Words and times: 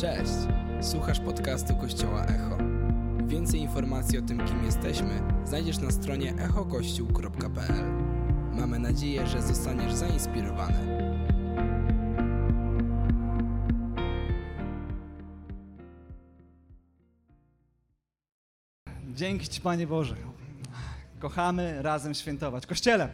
Cześć! 0.00 0.32
Słuchasz 0.80 1.20
podcastu 1.20 1.76
Kościoła 1.76 2.24
Echo. 2.24 2.58
Więcej 3.26 3.60
informacji 3.60 4.18
o 4.18 4.22
tym, 4.22 4.46
kim 4.46 4.64
jesteśmy, 4.64 5.22
znajdziesz 5.44 5.78
na 5.78 5.90
stronie 5.90 6.34
echokościół.pl. 6.34 7.84
Mamy 8.52 8.78
nadzieję, 8.78 9.26
że 9.26 9.42
zostaniesz 9.42 9.92
zainspirowany. 9.92 10.78
Dzięki 19.14 19.48
Ci, 19.48 19.60
Panie 19.60 19.86
Boże. 19.86 20.16
Kochamy 21.18 21.82
razem 21.82 22.14
świętować. 22.14 22.66
Kościele, 22.66 23.08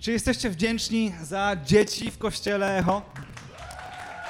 czy 0.00 0.12
jesteście 0.12 0.50
wdzięczni 0.50 1.12
za 1.22 1.56
dzieci 1.64 2.10
w 2.10 2.18
kościele 2.18 2.78
Echo? 2.78 3.02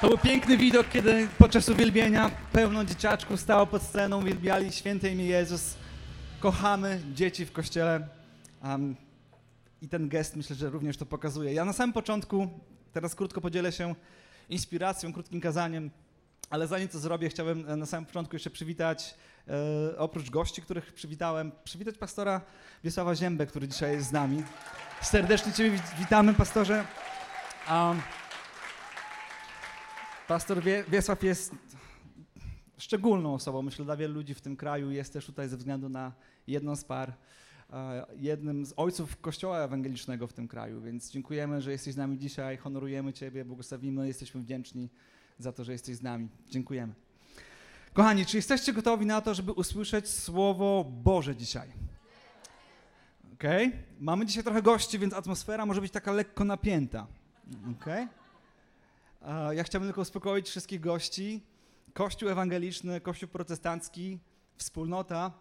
To 0.03 0.09
był 0.09 0.17
piękny 0.17 0.57
widok, 0.57 0.89
kiedy 0.89 1.27
podczas 1.37 1.69
uwielbienia 1.69 2.31
pełno 2.51 2.85
dzieciaczków 2.85 3.39
stało 3.39 3.67
pod 3.67 3.83
sceną, 3.83 4.21
uwielbiali 4.21 4.71
święte 4.71 5.09
imię 5.09 5.25
Jezus. 5.25 5.75
Kochamy 6.39 7.01
dzieci 7.13 7.45
w 7.45 7.51
kościele. 7.51 8.07
Um, 8.63 8.95
I 9.81 9.89
ten 9.89 10.09
gest 10.09 10.35
myślę, 10.35 10.55
że 10.55 10.69
również 10.69 10.97
to 10.97 11.05
pokazuje. 11.05 11.53
Ja 11.53 11.65
na 11.65 11.73
samym 11.73 11.93
początku, 11.93 12.47
teraz 12.93 13.15
krótko 13.15 13.41
podzielę 13.41 13.71
się 13.71 13.95
inspiracją, 14.49 15.13
krótkim 15.13 15.41
kazaniem, 15.41 15.91
ale 16.49 16.67
zanim 16.67 16.87
to 16.87 16.99
zrobię, 16.99 17.29
chciałbym 17.29 17.69
e, 17.69 17.75
na 17.75 17.85
samym 17.85 18.05
początku 18.05 18.35
jeszcze 18.35 18.49
przywitać, 18.49 19.15
e, 19.47 19.97
oprócz 19.97 20.29
gości, 20.29 20.61
których 20.61 20.93
przywitałem, 20.93 21.51
przywitać 21.63 21.97
pastora 21.97 22.41
Wiesława 22.83 23.15
Ziębę, 23.15 23.45
który 23.45 23.67
dzisiaj 23.67 23.91
jest 23.91 24.07
z 24.07 24.11
nami. 24.11 24.43
Serdecznie 25.01 25.53
Ciebie 25.53 25.79
witamy, 25.99 26.33
pastorze. 26.33 26.85
Um, 27.71 28.01
pastor 30.27 30.63
Wie, 30.63 30.83
Wiesław 30.87 31.23
jest 31.23 31.55
szczególną 32.77 33.33
osobą, 33.33 33.61
myślę, 33.61 33.85
dla 33.85 33.97
wielu 33.97 34.13
ludzi 34.13 34.33
w 34.33 34.41
tym 34.41 34.55
kraju. 34.55 34.91
Jest 34.91 35.13
też 35.13 35.25
tutaj 35.25 35.49
ze 35.49 35.57
względu 35.57 35.89
na 35.89 36.11
jedną 36.47 36.75
z 36.75 36.83
par, 36.83 37.13
e, 37.73 38.05
jednym 38.15 38.65
z 38.65 38.73
ojców 38.77 39.21
Kościoła 39.21 39.59
Ewangelicznego 39.59 40.27
w 40.27 40.33
tym 40.33 40.47
kraju, 40.47 40.81
więc 40.81 41.11
dziękujemy, 41.11 41.61
że 41.61 41.71
jesteś 41.71 41.93
z 41.93 41.97
nami 41.97 42.17
dzisiaj, 42.17 42.57
honorujemy 42.57 43.13
Ciebie, 43.13 43.45
błogosławimy, 43.45 44.07
jesteśmy 44.07 44.41
wdzięczni 44.41 44.89
za 45.39 45.51
to, 45.51 45.63
że 45.63 45.71
jesteś 45.71 45.95
z 45.95 46.01
nami. 46.01 46.29
Dziękujemy. 46.49 46.93
Kochani, 47.93 48.25
czy 48.25 48.37
jesteście 48.37 48.73
gotowi 48.73 49.05
na 49.05 49.21
to, 49.21 49.33
żeby 49.33 49.51
usłyszeć 49.51 50.09
Słowo 50.09 50.85
Boże 51.03 51.35
dzisiaj? 51.35 51.69
Okay? 53.33 53.71
Mamy 53.99 54.25
dzisiaj 54.25 54.43
trochę 54.43 54.61
gości, 54.61 54.99
więc 54.99 55.13
atmosfera 55.13 55.65
może 55.65 55.81
być 55.81 55.91
taka 55.91 56.11
lekko 56.11 56.43
napięta. 56.43 57.07
Okay? 57.81 58.07
Ja 59.51 59.63
chciałbym 59.63 59.89
tylko 59.89 60.01
uspokoić 60.01 60.49
wszystkich 60.49 60.79
gości. 60.79 61.41
Kościół 61.93 62.29
ewangeliczny, 62.29 63.01
Kościół 63.01 63.29
protestancki, 63.29 64.19
wspólnota 64.57 65.31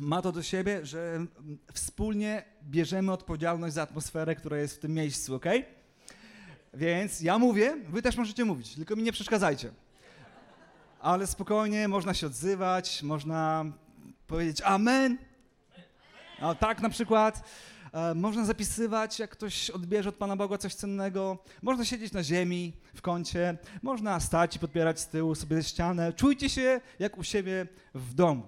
ma 0.00 0.22
to 0.22 0.32
do 0.32 0.42
siebie, 0.42 0.86
że 0.86 1.26
wspólnie 1.72 2.44
bierzemy 2.62 3.12
odpowiedzialność 3.12 3.74
za 3.74 3.82
atmosferę, 3.82 4.34
która 4.34 4.58
jest 4.58 4.76
w 4.76 4.78
tym 4.78 4.94
miejscu, 4.94 5.34
ok? 5.34 5.46
Więc 6.74 7.20
ja 7.20 7.38
mówię, 7.38 7.76
wy 7.88 8.02
też 8.02 8.16
możecie 8.16 8.44
mówić, 8.44 8.74
tylko 8.74 8.96
mi 8.96 9.02
nie 9.02 9.12
przeszkadzajcie. 9.12 9.70
Ale 11.00 11.26
spokojnie, 11.26 11.88
można 11.88 12.14
się 12.14 12.26
odzywać, 12.26 13.02
można 13.02 13.64
powiedzieć 14.26 14.60
amen. 14.60 15.18
O, 16.40 16.54
tak 16.54 16.80
na 16.80 16.88
przykład. 16.88 17.42
E, 17.92 18.14
można 18.14 18.44
zapisywać, 18.44 19.18
jak 19.18 19.30
ktoś 19.30 19.70
odbierze 19.70 20.08
od 20.08 20.14
Pana 20.14 20.36
Boga 20.36 20.58
coś 20.58 20.74
cennego. 20.74 21.38
Można 21.62 21.84
siedzieć 21.84 22.12
na 22.12 22.22
ziemi, 22.22 22.72
w 22.94 23.02
kącie. 23.02 23.58
Można 23.82 24.20
stać 24.20 24.56
i 24.56 24.58
podpierać 24.58 25.00
z 25.00 25.08
tyłu 25.08 25.34
sobie 25.34 25.62
ścianę. 25.62 26.12
Czujcie 26.12 26.48
się 26.48 26.80
jak 26.98 27.18
u 27.18 27.22
siebie 27.22 27.66
w 27.94 28.14
domu. 28.14 28.42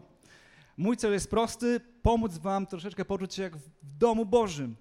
Mój 0.77 0.97
cel 0.97 1.13
jest 1.13 1.31
prosty, 1.31 1.81
pomóc 2.03 2.39
wam 2.39 2.67
troszeczkę 2.67 3.05
poczuć 3.05 3.35
się 3.35 3.43
jak 3.43 3.57
w 3.57 3.71
domu 3.99 4.27
Bożym. 4.27 4.77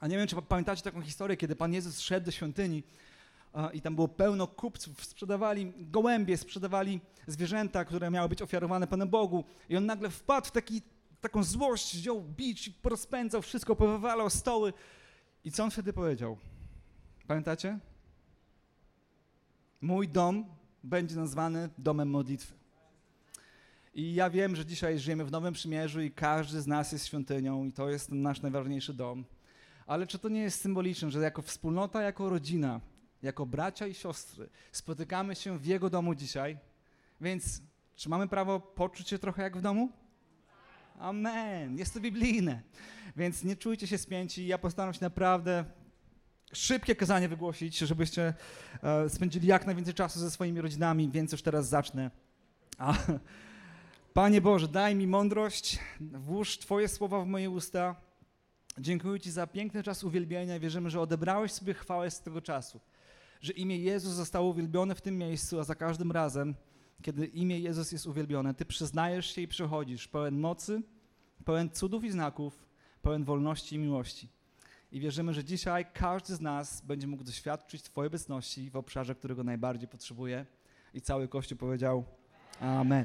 A 0.00 0.06
nie 0.06 0.16
wiem, 0.16 0.26
czy 0.26 0.36
pamiętacie 0.42 0.82
taką 0.82 1.02
historię, 1.02 1.36
kiedy 1.36 1.56
Pan 1.56 1.72
Jezus 1.72 2.00
szedł 2.00 2.26
do 2.26 2.32
świątyni 2.32 2.82
i 3.72 3.80
tam 3.80 3.94
było 3.94 4.08
pełno 4.08 4.46
kupców, 4.46 5.04
sprzedawali 5.04 5.72
gołębie, 5.76 6.36
sprzedawali 6.36 7.00
zwierzęta, 7.26 7.84
które 7.84 8.10
miały 8.10 8.28
być 8.28 8.42
ofiarowane 8.42 8.86
Panu 8.86 9.06
Bogu. 9.06 9.44
I 9.68 9.76
on 9.76 9.86
nagle 9.86 10.10
wpadł 10.10 10.46
w 10.46 10.50
taki 10.50 10.82
taką 11.22 11.42
złość, 11.42 11.96
wziął 11.96 12.22
bić, 12.22 12.70
porozpędzał 12.70 13.42
wszystko, 13.42 13.76
powywalał 13.76 14.30
stoły. 14.30 14.72
I 15.44 15.52
co 15.52 15.64
on 15.64 15.70
wtedy 15.70 15.92
powiedział? 15.92 16.38
Pamiętacie? 17.26 17.78
Mój 19.80 20.08
dom 20.08 20.44
będzie 20.84 21.16
nazwany 21.16 21.70
domem 21.78 22.10
modlitwy. 22.10 22.54
I 23.94 24.14
ja 24.14 24.30
wiem, 24.30 24.56
że 24.56 24.66
dzisiaj 24.66 24.98
żyjemy 24.98 25.24
w 25.24 25.30
Nowym 25.30 25.54
Przymierzu 25.54 26.00
i 26.00 26.10
każdy 26.10 26.60
z 26.60 26.66
nas 26.66 26.92
jest 26.92 27.06
świątynią 27.06 27.64
i 27.64 27.72
to 27.72 27.90
jest 27.90 28.10
nasz 28.10 28.42
najważniejszy 28.42 28.94
dom. 28.94 29.24
Ale 29.86 30.06
czy 30.06 30.18
to 30.18 30.28
nie 30.28 30.40
jest 30.40 30.60
symboliczne, 30.60 31.10
że 31.10 31.20
jako 31.20 31.42
wspólnota, 31.42 32.02
jako 32.02 32.30
rodzina, 32.30 32.80
jako 33.22 33.46
bracia 33.46 33.86
i 33.86 33.94
siostry 33.94 34.48
spotykamy 34.72 35.34
się 35.34 35.58
w 35.58 35.66
Jego 35.66 35.90
domu 35.90 36.14
dzisiaj? 36.14 36.58
Więc 37.20 37.62
czy 37.94 38.08
mamy 38.08 38.28
prawo 38.28 38.60
poczuć 38.60 39.08
się 39.08 39.18
trochę 39.18 39.42
jak 39.42 39.56
w 39.56 39.60
domu? 39.60 40.01
Amen. 40.98 41.78
Jest 41.78 41.94
to 41.94 42.00
biblijne. 42.00 42.62
Więc 43.16 43.44
nie 43.44 43.56
czujcie 43.56 43.86
się 43.86 43.98
spięci. 43.98 44.46
Ja 44.46 44.58
postaram 44.58 44.94
się 44.94 44.98
naprawdę 45.00 45.64
szybkie 46.52 46.96
kazanie 46.96 47.28
wygłosić, 47.28 47.78
żebyście 47.78 48.34
e, 48.82 49.08
spędzili 49.08 49.48
jak 49.48 49.66
najwięcej 49.66 49.94
czasu 49.94 50.20
ze 50.20 50.30
swoimi 50.30 50.60
rodzinami, 50.60 51.10
więc 51.10 51.32
już 51.32 51.42
teraz 51.42 51.68
zacznę. 51.68 52.10
A, 52.78 52.94
Panie 54.14 54.40
Boże, 54.40 54.68
daj 54.68 54.94
mi 54.94 55.06
mądrość, 55.06 55.78
włóż 56.00 56.58
Twoje 56.58 56.88
słowa 56.88 57.20
w 57.20 57.26
moje 57.26 57.50
usta. 57.50 57.96
Dziękuję 58.78 59.20
Ci 59.20 59.30
za 59.30 59.46
piękny 59.46 59.82
czas 59.82 60.04
uwielbienia. 60.04 60.60
Wierzymy, 60.60 60.90
że 60.90 61.00
odebrałeś 61.00 61.52
sobie 61.52 61.74
chwałę 61.74 62.10
z 62.10 62.20
tego 62.20 62.42
czasu, 62.42 62.80
że 63.40 63.52
imię 63.52 63.78
Jezus 63.78 64.12
zostało 64.12 64.48
uwielbione 64.48 64.94
w 64.94 65.00
tym 65.00 65.18
miejscu, 65.18 65.60
a 65.60 65.64
za 65.64 65.74
każdym 65.74 66.12
razem 66.12 66.54
kiedy 67.02 67.26
imię 67.26 67.58
Jezus 67.58 67.92
jest 67.92 68.06
uwielbione, 68.06 68.54
Ty 68.54 68.64
przyznajesz 68.64 69.34
się 69.34 69.40
i 69.40 69.48
przychodzisz 69.48 70.08
pełen 70.08 70.40
mocy, 70.40 70.82
pełen 71.44 71.70
cudów 71.70 72.04
i 72.04 72.10
znaków, 72.10 72.66
pełen 73.02 73.24
wolności 73.24 73.76
i 73.76 73.78
miłości. 73.78 74.28
I 74.92 75.00
wierzymy, 75.00 75.34
że 75.34 75.44
dzisiaj 75.44 75.86
każdy 75.94 76.34
z 76.34 76.40
nas 76.40 76.80
będzie 76.80 77.06
mógł 77.06 77.24
doświadczyć 77.24 77.82
Twojej 77.82 78.06
obecności 78.06 78.70
w 78.70 78.76
obszarze, 78.76 79.14
którego 79.14 79.44
najbardziej 79.44 79.88
potrzebuje. 79.88 80.46
I 80.94 81.00
cały 81.00 81.28
Kościół 81.28 81.58
powiedział 81.58 82.04
Amen. 82.60 83.04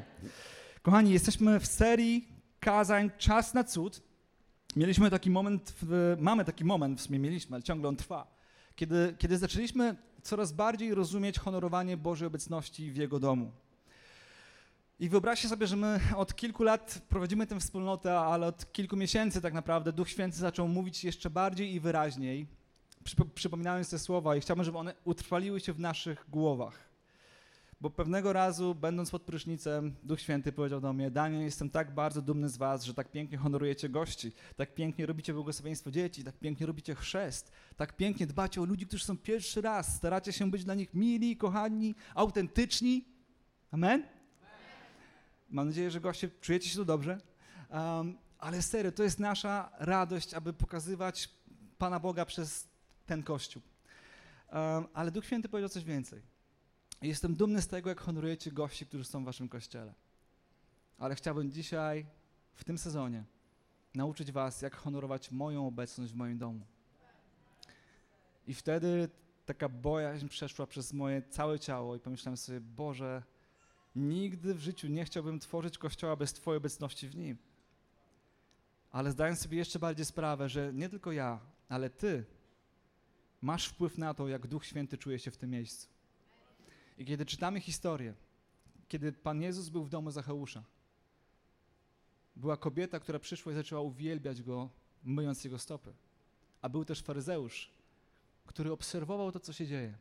Kochani, 0.82 1.12
jesteśmy 1.12 1.60
w 1.60 1.66
serii 1.66 2.28
kazań 2.60 3.12
Czas 3.18 3.54
na 3.54 3.64
cud. 3.64 4.02
Mieliśmy 4.76 5.10
taki 5.10 5.30
moment, 5.30 5.74
w, 5.82 6.18
mamy 6.20 6.46
taki 6.46 6.66
moment, 6.66 7.00
w 7.00 7.04
sumie 7.04 7.20
mieliśmy, 7.20 7.56
ale 7.56 7.64
ciągle 7.64 7.90
on 7.90 7.96
trwa, 7.96 8.28
kiedy, 8.76 9.16
kiedy 9.18 9.38
zaczęliśmy 9.38 9.96
coraz 10.24 10.52
bardziej 10.52 10.94
rozumieć 10.94 11.40
honorowanie 11.40 11.98
Bożej 11.98 12.28
obecności 12.28 12.92
w 12.92 12.96
Jego 12.96 13.20
domu. 13.20 13.52
I 15.00 15.10
wyobraźcie 15.10 15.50
sobie, 15.50 15.68
że 15.68 15.76
my 15.76 16.00
od 16.16 16.36
kilku 16.36 16.64
lat 16.64 17.02
prowadzimy 17.10 17.48
tę 17.48 17.60
wspólnotę, 17.60 18.20
ale 18.20 18.48
od 18.48 18.72
kilku 18.72 18.98
miesięcy 18.98 19.42
tak 19.42 19.54
naprawdę 19.54 19.94
Duch 19.94 20.10
Święty 20.10 20.38
zaczął 20.38 20.68
mówić 20.68 21.04
jeszcze 21.04 21.30
bardziej 21.30 21.74
i 21.74 21.80
wyraźniej, 21.80 22.48
przypominając 23.36 23.90
te 23.90 24.00
słowa 24.00 24.36
i 24.36 24.42
chciałbym, 24.42 24.66
żeby 24.66 24.78
one 24.78 24.94
utrwaliły 25.04 25.60
się 25.60 25.74
w 25.74 25.80
naszych 25.80 26.26
głowach. 26.30 26.88
Bo 27.82 27.90
pewnego 27.90 28.34
razu, 28.34 28.76
będąc 28.76 29.12
pod 29.12 29.22
prysznicem, 29.22 29.96
Duch 30.04 30.22
Święty 30.22 30.52
powiedział 30.52 30.82
do 30.82 30.94
mnie, 30.94 31.12
Daniel, 31.12 31.42
jestem 31.42 31.70
tak 31.70 31.94
bardzo 31.94 32.22
dumny 32.22 32.50
z 32.50 32.58
was, 32.58 32.84
że 32.84 32.94
tak 32.94 33.12
pięknie 33.12 33.38
honorujecie 33.38 33.90
gości, 33.90 34.32
tak 34.56 34.76
pięknie 34.76 35.06
robicie 35.06 35.34
błogosławieństwo 35.34 35.92
dzieci, 35.92 36.24
tak 36.24 36.40
pięknie 36.40 36.66
robicie 36.66 36.96
chrzest, 36.96 37.52
tak 37.76 37.96
pięknie 37.96 38.28
dbacie 38.28 38.62
o 38.62 38.66
ludzi, 38.66 38.88
którzy 38.88 39.06
są 39.06 39.18
pierwszy 39.18 39.62
raz, 39.62 39.96
staracie 39.96 40.34
się 40.34 40.52
być 40.52 40.64
dla 40.64 40.74
nich 40.74 40.94
mili, 40.94 41.38
kochani, 41.38 41.96
autentyczni. 42.16 43.06
Amen? 43.72 44.17
Mam 45.50 45.68
nadzieję, 45.68 45.92
że 45.92 46.02
goście 46.02 46.30
czujecie 46.42 46.70
się 46.70 46.76
tu 46.76 46.86
dobrze. 46.86 47.22
Um, 47.70 48.18
ale 48.40 48.62
serio, 48.62 48.92
to 48.92 49.04
jest 49.04 49.20
nasza 49.20 49.72
radość, 49.80 50.34
aby 50.34 50.54
pokazywać 50.54 51.30
Pana 51.78 52.00
Boga 52.00 52.26
przez 52.26 52.68
ten 53.06 53.24
Kościół. 53.24 53.62
Um, 54.52 54.88
ale 54.94 55.12
Duch 55.12 55.26
Święty 55.26 55.50
powiedział 55.50 55.70
coś 55.70 55.84
więcej. 55.84 56.22
Jestem 57.02 57.36
dumny 57.36 57.62
z 57.62 57.68
tego, 57.68 57.90
jak 57.90 58.02
honorujecie 58.02 58.52
gości, 58.52 58.86
którzy 58.86 59.04
są 59.04 59.22
w 59.22 59.26
waszym 59.26 59.50
Kościele. 59.50 59.94
Ale 60.98 61.16
chciałbym 61.16 61.52
dzisiaj, 61.52 62.06
w 62.54 62.64
tym 62.64 62.78
sezonie, 62.78 63.24
nauczyć 63.96 64.32
was, 64.32 64.62
jak 64.62 64.76
honorować 64.76 65.32
moją 65.32 65.68
obecność 65.68 66.14
w 66.14 66.16
moim 66.16 66.38
domu. 66.38 66.66
I 68.48 68.54
wtedy 68.54 69.10
taka 69.46 69.70
bojaźń 69.70 70.28
przeszła 70.28 70.68
przez 70.68 70.94
moje 70.94 71.22
całe 71.22 71.60
ciało 71.60 71.96
i 71.96 72.00
pomyślałem 72.00 72.38
sobie, 72.38 72.62
Boże, 72.62 73.24
Nigdy 73.98 74.54
w 74.54 74.60
życiu 74.60 74.88
nie 74.88 75.06
chciałbym 75.06 75.40
tworzyć 75.40 75.78
kościoła 75.78 76.16
bez 76.16 76.34
Twojej 76.34 76.58
obecności 76.58 77.08
w 77.08 77.16
nim. 77.16 77.38
Ale 78.92 79.12
zdając 79.12 79.40
sobie 79.40 79.58
jeszcze 79.58 79.80
bardziej 79.80 80.06
sprawę, 80.06 80.50
że 80.50 80.74
nie 80.74 80.90
tylko 80.90 81.12
ja, 81.12 81.40
ale 81.70 81.90
Ty 81.90 82.26
masz 83.42 83.66
wpływ 83.68 83.98
na 83.98 84.14
to, 84.14 84.28
jak 84.28 84.48
Duch 84.48 84.66
Święty 84.66 84.98
czuje 84.98 85.20
się 85.20 85.32
w 85.32 85.38
tym 85.38 85.50
miejscu. 85.50 85.88
I 86.98 87.06
kiedy 87.06 87.26
czytamy 87.26 87.60
historię, 87.60 88.14
kiedy 88.88 89.12
Pan 89.12 89.42
Jezus 89.42 89.70
był 89.70 89.84
w 89.84 89.90
domu 89.90 90.12
Zacheusza. 90.12 90.64
Była 92.36 92.58
kobieta, 92.58 93.00
która 93.00 93.20
przyszła 93.20 93.52
i 93.52 93.56
zaczęła 93.56 93.82
uwielbiać 93.82 94.44
Go, 94.44 94.70
myjąc 95.04 95.44
Jego 95.44 95.60
stopy. 95.60 95.94
A 96.62 96.70
był 96.70 96.86
też 96.86 97.02
faryzeusz, 97.02 97.72
który 98.46 98.72
obserwował 98.72 99.32
to, 99.32 99.40
co 99.40 99.54
się 99.54 99.68
dzieje. 99.68 99.98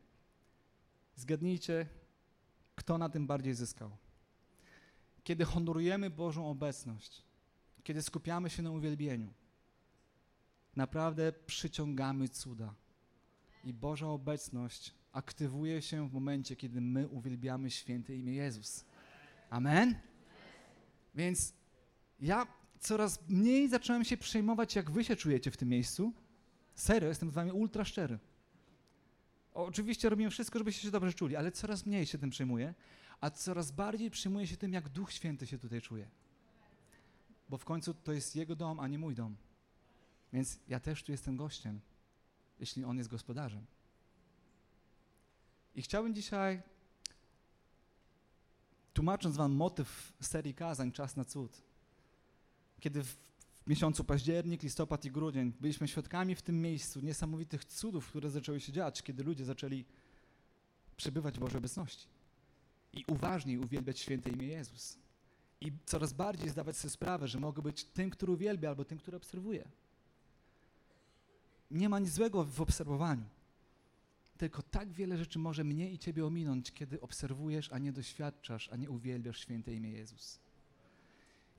Zgadnijcie, 1.15 1.87
kto 2.77 2.97
na 2.97 3.09
tym 3.09 3.27
bardziej 3.27 3.53
zyskał. 3.53 3.91
Kiedy 5.23 5.45
honorujemy 5.45 6.09
Bożą 6.09 6.49
obecność, 6.49 7.23
kiedy 7.83 8.01
skupiamy 8.03 8.49
się 8.49 8.63
na 8.63 8.71
uwielbieniu, 8.71 9.33
naprawdę 10.75 11.31
przyciągamy 11.31 12.29
cuda. 12.29 12.73
I 13.63 13.73
Boża 13.73 14.07
obecność 14.07 14.93
aktywuje 15.11 15.81
się 15.81 16.09
w 16.09 16.13
momencie, 16.13 16.55
kiedy 16.55 16.81
my 16.81 17.07
uwielbiamy 17.07 17.71
święte 17.71 18.15
imię 18.15 18.33
Jezus. 18.33 18.85
Amen? 19.49 19.95
Więc 21.15 21.53
ja 22.19 22.47
coraz 22.79 23.29
mniej 23.29 23.69
zacząłem 23.69 24.05
się 24.05 24.17
przejmować, 24.17 24.75
jak 24.75 24.91
wy 24.91 25.03
się 25.03 25.15
czujecie 25.15 25.51
w 25.51 25.57
tym 25.57 25.69
miejscu. 25.69 26.13
Serio, 26.75 27.09
jestem 27.09 27.31
z 27.31 27.33
wami 27.33 27.51
ultra 27.51 27.85
szczery. 27.85 28.19
Oczywiście 29.57 30.09
robimy 30.09 30.29
wszystko, 30.29 30.59
żebyście 30.59 30.81
się 30.81 30.91
dobrze 30.91 31.13
czuli, 31.13 31.35
ale 31.35 31.51
coraz 31.51 31.85
mniej 31.85 32.05
się 32.05 32.17
tym 32.17 32.29
przejmuję, 32.29 32.73
a 33.21 33.29
coraz 33.29 33.71
bardziej 33.71 34.11
przejmuję 34.11 34.47
się 34.47 34.57
tym, 34.57 34.73
jak 34.73 34.89
Duch 34.89 35.11
Święty 35.13 35.47
się 35.47 35.57
tutaj 35.57 35.81
czuje. 35.81 36.09
Bo 37.49 37.57
w 37.57 37.65
końcu 37.65 37.93
to 37.93 38.13
jest 38.13 38.35
Jego 38.35 38.55
dom, 38.55 38.79
a 38.79 38.87
nie 38.87 38.99
mój 38.99 39.15
dom. 39.15 39.35
Więc 40.33 40.59
ja 40.67 40.79
też 40.79 41.03
tu 41.03 41.11
jestem 41.11 41.37
gościem, 41.37 41.79
jeśli 42.59 42.83
On 42.83 42.97
jest 42.97 43.09
gospodarzem. 43.09 43.65
I 45.75 45.81
chciałbym 45.81 46.15
dzisiaj, 46.15 46.61
tłumacząc 48.93 49.37
Wam 49.37 49.51
motyw 49.51 50.13
serii 50.21 50.53
kazań 50.53 50.91
Czas 50.91 51.15
na 51.15 51.25
cud, 51.25 51.61
kiedy 52.79 53.03
w 53.03 53.17
miesiącu 53.67 54.03
październik, 54.03 54.63
listopad 54.63 55.05
i 55.05 55.11
grudzień 55.11 55.53
byliśmy 55.61 55.87
świadkami 55.87 56.35
w 56.35 56.41
tym 56.41 56.61
miejscu 56.61 56.99
niesamowitych 56.99 57.65
cudów, 57.65 58.07
które 58.07 58.29
zaczęły 58.29 58.59
się 58.59 58.71
dziać, 58.71 59.03
kiedy 59.03 59.23
ludzie 59.23 59.45
zaczęli 59.45 59.85
przebywać 60.97 61.35
w 61.35 61.39
Bożej 61.39 61.57
obecności 61.57 62.07
i 62.93 63.03
uważniej 63.07 63.57
uwielbiać 63.57 63.99
święte 63.99 64.29
imię 64.29 64.47
Jezus. 64.47 64.97
I 65.61 65.71
coraz 65.85 66.13
bardziej 66.13 66.49
zdawać 66.49 66.77
sobie 66.77 66.91
sprawę, 66.91 67.27
że 67.27 67.39
mogę 67.39 67.61
być 67.61 67.83
tym, 67.83 68.09
który 68.09 68.31
uwielbia, 68.31 68.69
albo 68.69 68.85
tym, 68.85 68.97
który 68.97 69.17
obserwuje. 69.17 69.67
Nie 71.71 71.89
ma 71.89 71.99
nic 71.99 72.09
złego 72.09 72.43
w 72.43 72.61
obserwowaniu. 72.61 73.25
Tylko 74.37 74.61
tak 74.61 74.91
wiele 74.91 75.17
rzeczy 75.17 75.39
może 75.39 75.63
mnie 75.63 75.91
i 75.91 75.99
ciebie 75.99 76.25
ominąć, 76.25 76.71
kiedy 76.71 77.01
obserwujesz, 77.01 77.71
a 77.71 77.77
nie 77.77 77.91
doświadczasz, 77.91 78.69
a 78.69 78.75
nie 78.75 78.89
uwielbiasz 78.89 79.39
święte 79.39 79.73
imię 79.73 79.89
Jezus. 79.89 80.39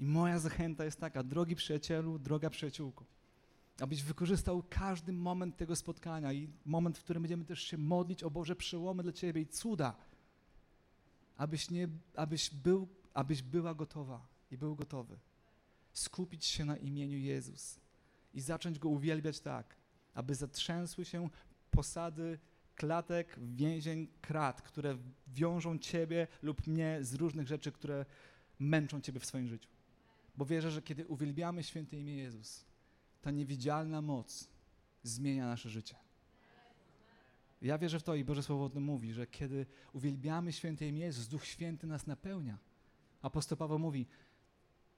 I 0.01 0.05
moja 0.05 0.39
zachęta 0.39 0.85
jest 0.85 1.01
taka, 1.01 1.23
drogi 1.23 1.57
przyjacielu, 1.57 2.19
droga 2.19 2.51
przyjaciółko, 2.51 3.05
abyś 3.81 4.03
wykorzystał 4.03 4.65
każdy 4.71 5.13
moment 5.13 5.57
tego 5.57 5.77
spotkania 5.77 6.33
i 6.33 6.49
moment, 6.65 6.99
w 6.99 7.05
którym 7.05 7.23
będziemy 7.23 7.45
też 7.45 7.63
się 7.63 7.79
modlić 7.79 8.23
o 8.23 8.31
Boże 8.31 8.57
przełomy 8.57 9.03
dla 9.03 9.13
Ciebie 9.13 9.41
i 9.41 9.47
cuda, 9.47 9.97
abyś, 11.37 11.71
nie, 11.71 11.89
abyś, 12.17 12.51
był, 12.51 12.89
abyś 13.15 13.43
była 13.43 13.75
gotowa 13.75 14.27
i 14.51 14.59
był 14.59 14.77
gotowy 14.77 15.19
skupić 15.93 16.45
się 16.45 16.65
na 16.65 16.77
imieniu 16.77 17.19
Jezus 17.19 17.81
i 18.35 18.41
zacząć 18.41 18.79
Go 18.79 18.89
uwielbiać 18.89 19.41
tak, 19.41 19.77
aby 20.15 20.35
zatrzęsły 20.35 21.05
się 21.05 21.29
posady 21.71 22.39
klatek, 22.75 23.39
więzień, 23.39 24.09
krat, 24.21 24.63
które 24.63 24.99
wiążą 25.29 25.79
Ciebie 25.79 26.27
lub 26.43 26.67
mnie 26.67 26.99
z 27.01 27.15
różnych 27.15 27.49
rzeczy, 27.49 27.73
które 27.73 28.07
męczą 28.59 29.01
Ciebie 29.01 29.21
w 29.21 29.27
swoim 29.27 29.49
życiu. 29.49 29.69
Bo 30.39 30.45
wierzę, 30.45 30.71
że 30.71 30.83
kiedy 30.83 31.07
uwielbiamy 31.07 31.63
święte 31.63 31.97
imię 31.97 32.17
Jezus, 32.17 32.65
ta 33.21 33.31
niewidzialna 33.31 34.03
moc 34.03 34.49
zmienia 35.03 35.47
nasze 35.47 35.71
życie. 35.71 35.97
Ja 37.63 37.79
wierzę 37.79 38.01
w 38.01 38.03
to 38.03 38.15
i 38.15 38.25
Boże 38.25 38.43
Słowo 38.43 38.65
o 38.65 38.71
tym 38.71 38.83
mówi, 38.83 39.13
że 39.13 39.27
kiedy 39.27 39.67
uwielbiamy 39.93 40.53
święte 40.53 40.89
imię 40.89 41.01
Jezus, 41.01 41.29
Duch 41.29 41.45
Święty 41.45 41.87
nas 41.87 42.07
napełnia. 42.07 42.59
Apostoł 43.23 43.59
Paweł 43.59 43.79
mówi, 43.79 44.07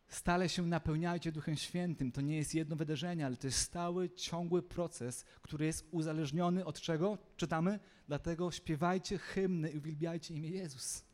stale 0.08 0.48
się 0.48 0.66
napełniajcie 0.66 1.32
Duchem 1.32 1.56
Świętym. 1.56 2.12
To 2.12 2.20
nie 2.20 2.36
jest 2.36 2.54
jedno 2.54 2.76
wydarzenie, 2.76 3.26
ale 3.26 3.36
to 3.36 3.46
jest 3.46 3.58
stały, 3.58 4.10
ciągły 4.10 4.62
proces, 4.62 5.24
który 5.42 5.66
jest 5.66 5.88
uzależniony 5.90 6.64
od 6.64 6.80
czego? 6.80 7.18
Czytamy? 7.36 7.80
Dlatego 8.08 8.50
śpiewajcie 8.50 9.18
hymny 9.18 9.70
i 9.70 9.78
uwielbiajcie 9.78 10.34
imię 10.34 10.50
Jezus. 10.50 11.04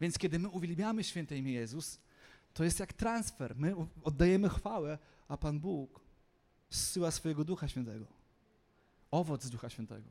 Więc 0.00 0.18
kiedy 0.18 0.38
my 0.38 0.48
uwielbiamy 0.48 1.04
święte 1.04 1.38
imię 1.38 1.52
Jezus, 1.52 2.00
to 2.54 2.64
jest 2.64 2.80
jak 2.80 2.92
transfer. 2.92 3.56
My 3.56 3.74
oddajemy 4.02 4.48
chwałę, 4.48 4.98
a 5.28 5.36
Pan 5.36 5.60
Bóg 5.60 6.00
zsyła 6.70 7.10
swojego 7.10 7.44
Ducha 7.44 7.68
Świętego. 7.68 8.06
Owoc 9.10 9.48
Ducha 9.48 9.70
Świętego. 9.70 10.08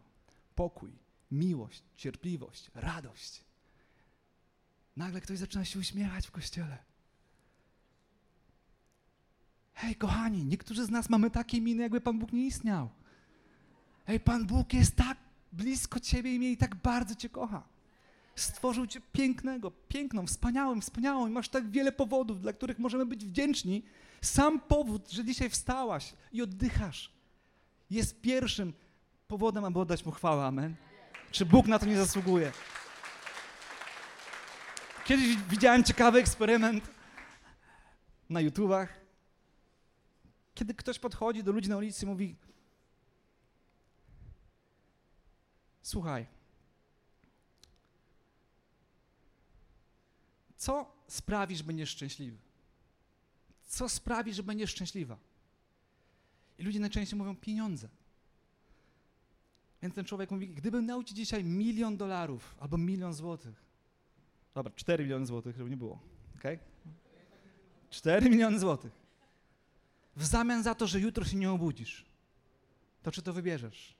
Pokój, 0.56 0.92
miłość, 1.32 1.84
cierpliwość, 1.96 2.72
radość. 2.76 3.44
Nagle 4.96 5.22
ktoś 5.22 5.38
zaczyna 5.38 5.66
się 5.66 5.80
uśmiechać 5.80 6.28
w 6.28 6.32
kościele. 6.32 6.78
Hej, 9.74 9.96
kochani, 9.96 10.46
niektórzy 10.46 10.86
z 10.86 10.90
nas 10.90 11.10
mamy 11.10 11.32
takie 11.32 11.62
miny, 11.62 11.84
jakby 11.84 12.02
Pan 12.02 12.20
Bóg 12.20 12.34
nie 12.34 12.46
istniał. 12.46 12.90
Hej, 14.06 14.20
Pan 14.20 14.46
Bóg 14.46 14.74
jest 14.74 14.96
tak 14.96 15.18
blisko 15.52 16.00
Ciebie 16.00 16.36
i 16.36 16.40
mnie 16.40 16.52
i 16.52 16.58
tak 16.58 16.76
bardzo 16.76 17.16
Cię 17.16 17.30
kocha. 17.30 17.64
Stworzył 18.38 18.88
Cię 18.88 19.02
pięknego, 19.14 19.72
piękną, 19.72 20.28
wspaniałą, 20.28 20.82
wspaniałą 20.82 21.28
i 21.28 21.30
masz 21.30 21.50
tak 21.50 21.70
wiele 21.70 21.92
powodów, 21.92 22.42
dla 22.42 22.54
których 22.54 22.80
możemy 22.80 23.06
być 23.06 23.26
wdzięczni. 23.26 23.84
Sam 24.22 24.60
powód, 24.60 25.12
że 25.12 25.26
dzisiaj 25.26 25.50
wstałaś 25.50 26.14
i 26.32 26.42
oddychasz, 26.42 27.12
jest 27.90 28.22
pierwszym 28.22 28.74
powodem, 29.28 29.66
aby 29.66 29.80
oddać 29.80 30.06
Mu 30.06 30.12
chwałę. 30.12 30.46
Amen. 30.46 30.76
Czy 31.32 31.46
Bóg 31.46 31.68
na 31.68 31.80
to 31.80 31.86
nie 31.86 31.98
zasługuje? 31.98 32.52
Kiedyś 35.06 35.38
widziałem 35.38 35.84
ciekawy 35.84 36.20
eksperyment 36.20 36.84
na 38.30 38.42
YouTubach, 38.42 39.00
kiedy 40.56 40.74
ktoś 40.74 41.00
podchodzi 41.00 41.44
do 41.44 41.52
ludzi 41.52 41.70
na 41.70 41.78
ulicy 41.78 42.06
i 42.06 42.08
mówi: 42.08 42.36
Słuchaj, 45.82 46.37
co 50.58 50.92
sprawi, 51.08 51.56
że 51.56 51.64
będziesz 51.64 51.90
szczęśliwy? 51.90 52.38
Co 53.68 53.90
sprawi, 53.90 54.34
że 54.34 54.44
będziesz 54.44 54.72
szczęśliwa? 54.72 55.18
I 56.60 56.64
ludzie 56.64 56.80
najczęściej 56.80 57.20
mówią 57.20 57.36
pieniądze. 57.36 57.90
Więc 59.82 59.96
ten 59.96 60.06
człowiek 60.06 60.32
mówi, 60.32 60.50
gdybym 60.50 60.86
miał 60.86 61.04
ci 61.04 61.16
dzisiaj 61.16 61.44
milion 61.44 61.98
dolarów 61.98 62.56
albo 62.60 62.78
milion 62.78 63.14
złotych, 63.14 63.64
dobra, 64.54 64.72
cztery 64.76 65.04
miliony 65.04 65.26
złotych, 65.26 65.58
żeby 65.58 65.70
nie 65.70 65.78
było, 65.78 66.00
ok? 66.36 66.44
Cztery 67.90 68.30
miliony 68.30 68.60
złotych. 68.60 68.92
W 70.16 70.26
zamian 70.26 70.64
za 70.64 70.76
to, 70.76 70.88
że 70.88 71.00
jutro 71.00 71.26
się 71.26 71.38
nie 71.38 71.52
obudzisz, 71.52 72.06
to 73.04 73.12
czy 73.12 73.22
to 73.22 73.34
wybierzesz? 73.34 73.96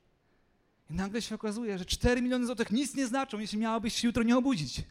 I 0.90 0.94
nagle 0.94 1.22
się 1.22 1.36
okazuje, 1.36 1.78
że 1.78 1.86
cztery 1.86 2.22
miliony 2.22 2.46
złotych 2.46 2.72
nic 2.72 2.96
nie 2.96 3.08
znaczą, 3.08 3.40
jeśli 3.40 3.58
miałabyś 3.58 3.94
się 3.94 4.08
jutro 4.08 4.24
nie 4.24 4.38
obudzić. 4.38 4.84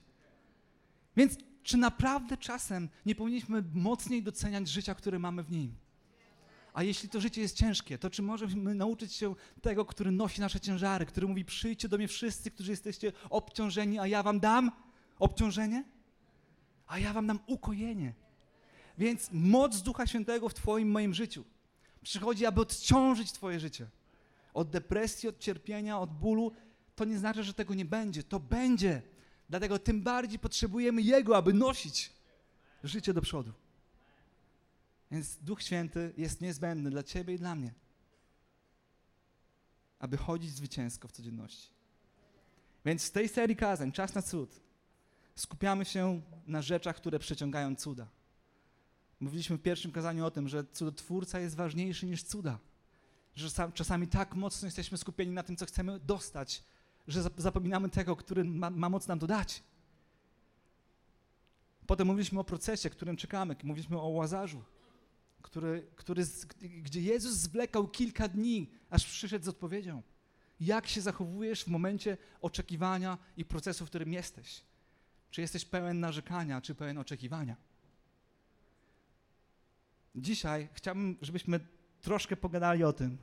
Więc 1.17 1.37
czy 1.67 1.77
naprawdę 1.77 2.37
czasem 2.37 2.89
nie 3.07 3.15
powinniśmy 3.15 3.65
mocniej 3.75 4.23
doceniać 4.23 4.69
życia, 4.69 4.95
które 4.95 5.19
mamy 5.19 5.43
w 5.43 5.51
nim? 5.51 5.75
A 6.75 6.83
jeśli 6.83 7.09
to 7.09 7.21
życie 7.21 7.41
jest 7.41 7.57
ciężkie, 7.57 7.99
to 7.99 8.11
czy 8.11 8.23
możemy 8.23 8.75
nauczyć 8.75 9.13
się 9.13 9.35
tego, 9.63 9.85
który 9.85 10.11
nosi 10.11 10.41
nasze 10.41 10.61
ciężary, 10.61 11.07
który 11.07 11.27
mówi: 11.27 11.45
Przyjdźcie 11.45 11.89
do 11.89 11.97
mnie 11.97 12.09
wszyscy, 12.09 12.51
którzy 12.51 12.71
jesteście 12.71 13.13
obciążeni, 13.31 13.99
a 13.99 14.07
ja 14.07 14.23
wam 14.23 14.41
dam 14.41 14.73
obciążenie? 15.19 15.85
A 16.87 16.99
ja 16.99 17.13
wam 17.13 17.27
dam 17.27 17.39
ukojenie. 17.47 18.15
Więc 18.99 19.29
moc 19.33 19.83
Ducha 19.83 20.07
Świętego 20.07 20.49
w 20.49 20.55
Twoim, 20.55 20.91
moim 20.91 21.15
życiu 21.15 21.45
przychodzi, 22.03 22.47
aby 22.47 22.61
odciążyć 22.61 23.33
Twoje 23.33 23.61
życie. 23.61 23.87
Od 24.55 24.71
depresji, 24.71 25.29
od 25.29 25.39
cierpienia, 25.39 25.99
od 25.99 26.11
bólu. 26.11 26.53
To 26.97 27.05
nie 27.05 27.19
znaczy, 27.19 27.45
że 27.45 27.55
tego 27.55 27.75
nie 27.75 27.85
będzie. 27.85 28.23
To 28.23 28.41
będzie. 28.41 29.03
Dlatego 29.49 29.79
tym 29.79 30.03
bardziej 30.03 30.39
potrzebujemy 30.39 31.03
Jego, 31.03 31.37
aby 31.37 31.53
nosić 31.53 32.13
życie 32.85 33.15
do 33.15 33.21
przodu. 33.23 33.53
Więc 35.11 35.37
Duch 35.37 35.63
Święty 35.63 36.13
jest 36.17 36.41
niezbędny 36.41 36.91
dla 36.91 37.03
Ciebie 37.03 37.35
i 37.35 37.39
dla 37.39 37.55
mnie, 37.55 37.75
aby 39.99 40.17
chodzić 40.17 40.51
zwycięsko 40.51 41.09
w 41.09 41.13
codzienności. 41.13 41.69
Więc 42.85 43.09
w 43.09 43.11
tej 43.11 43.29
serii 43.29 43.57
kazań, 43.57 43.93
Czas 43.93 44.15
na 44.15 44.23
cud, 44.23 44.61
skupiamy 45.35 45.85
się 45.85 46.23
na 46.47 46.63
rzeczach, 46.63 46.97
które 46.97 47.19
przyciągają 47.19 47.77
cuda. 47.77 48.07
Mówiliśmy 49.21 49.57
w 49.57 49.63
pierwszym 49.63 49.93
kazaniu 49.93 50.27
o 50.27 50.31
tym, 50.31 50.49
że 50.49 50.65
cudotwórca 50.73 51.41
jest 51.41 51.55
ważniejszy 51.55 52.07
niż 52.07 52.23
cuda. 52.23 52.59
Że 53.35 53.71
czasami 53.75 54.09
tak 54.09 54.35
mocno 54.35 54.67
jesteśmy 54.67 54.99
skupieni 54.99 55.33
na 55.33 55.43
tym, 55.43 55.57
co 55.57 55.67
chcemy 55.67 56.01
dostać, 56.01 56.65
że 57.09 57.23
zapominamy 57.37 57.89
tego, 57.89 58.17
który 58.17 58.45
ma, 58.45 58.71
ma 58.71 58.89
moc 58.89 59.09
nam 59.09 59.19
to 59.19 59.27
dać. 59.27 59.63
Potem 61.87 62.07
mówiliśmy 62.07 62.41
o 62.41 62.45
procesie, 62.45 62.91
którym 62.91 63.17
czekamy, 63.17 63.57
mówiliśmy 63.63 64.01
o 64.01 64.09
Łazarzu, 64.09 64.63
który, 65.43 65.87
który, 65.97 66.25
gdzie 66.83 67.03
Jezus 67.03 67.33
zwlekał 67.33 67.89
kilka 67.89 68.29
dni, 68.29 68.71
aż 68.91 69.07
przyszedł 69.07 69.45
z 69.45 69.49
odpowiedzią. 69.49 70.03
Jak 70.61 70.87
się 70.87 71.01
zachowujesz 71.01 71.65
w 71.65 71.69
momencie 71.69 72.17
oczekiwania 72.41 73.19
i 73.37 73.45
procesu, 73.45 73.87
w 73.87 73.89
którym 73.89 74.13
jesteś? 74.13 74.63
Czy 75.31 75.41
jesteś 75.41 75.65
pełen 75.65 76.01
narzekania, 76.01 76.61
czy 76.61 76.75
pełen 76.75 76.99
oczekiwania? 76.99 77.57
Dzisiaj 80.15 80.69
chciałbym, 80.73 81.17
żebyśmy 81.23 81.61
troszkę 82.01 82.37
pogadali 82.37 82.85
o 82.85 82.93
tym, 82.93 83.19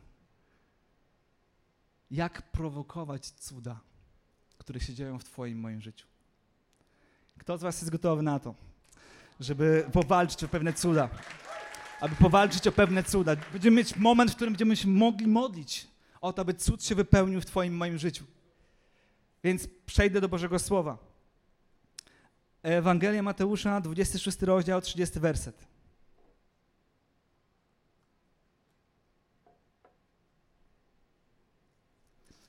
jak 2.12 2.41
prowokować 2.41 3.29
cuda, 3.29 3.79
które 4.57 4.79
się 4.79 4.93
dzieją 4.93 5.19
w 5.19 5.24
Twoim 5.24 5.60
moim 5.60 5.81
życiu. 5.81 6.07
Kto 7.38 7.57
z 7.57 7.62
Was 7.62 7.81
jest 7.81 7.91
gotowy 7.91 8.22
na 8.22 8.39
to, 8.39 8.55
żeby 9.39 9.89
powalczyć 9.93 10.43
o 10.43 10.48
pewne 10.48 10.74
cuda? 10.74 11.10
Aby 12.01 12.15
powalczyć 12.15 12.67
o 12.67 12.72
pewne 12.72 13.03
cuda. 13.03 13.36
Będziemy 13.53 13.77
mieć 13.77 13.95
moment, 13.95 14.31
w 14.31 14.36
którym 14.36 14.53
będziemy 14.53 14.75
się 14.75 14.88
mogli 14.88 15.27
modlić 15.27 15.88
o 16.22 16.33
to, 16.33 16.41
aby 16.41 16.53
cud 16.53 16.83
się 16.83 16.95
wypełnił 16.95 17.41
w 17.41 17.45
Twoim 17.45 17.77
moim 17.77 17.98
życiu. 17.98 18.25
Więc 19.43 19.67
przejdę 19.86 20.22
do 20.22 20.29
Bożego 20.29 20.60
Słowa. 20.60 20.98
Ewangelia 22.63 23.24
Mateusza, 23.24 23.81
26 23.81 24.41
rozdział, 24.41 24.81
30 24.81 25.19
werset. 25.19 25.67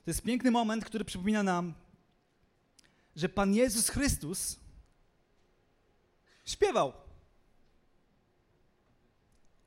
To 0.05 0.11
jest 0.11 0.21
piękny 0.21 0.51
moment, 0.51 0.85
który 0.85 1.05
przypomina 1.05 1.43
nam, 1.43 1.73
że 3.15 3.29
Pan 3.29 3.53
Jezus 3.53 3.89
Chrystus 3.89 4.59
śpiewał. 6.45 6.93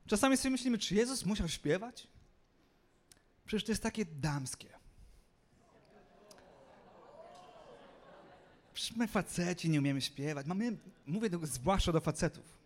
Czasami 0.07 0.37
sobie 0.37 0.51
myślimy, 0.51 0.77
czy 0.77 0.95
Jezus 0.95 1.25
musiał 1.25 1.47
śpiewać? 1.47 2.07
Przecież 3.45 3.63
to 3.63 3.71
jest 3.71 3.83
takie 3.83 4.05
damskie. 4.05 4.69
Przecież 8.73 8.97
my 8.97 9.07
faceci 9.07 9.69
nie 9.69 9.79
umiemy 9.79 10.01
śpiewać. 10.01 10.45
Mamy, 10.45 10.77
mówię 11.05 11.29
do, 11.29 11.47
zwłaszcza 11.47 11.91
do 11.91 12.01
facetów. 12.01 12.57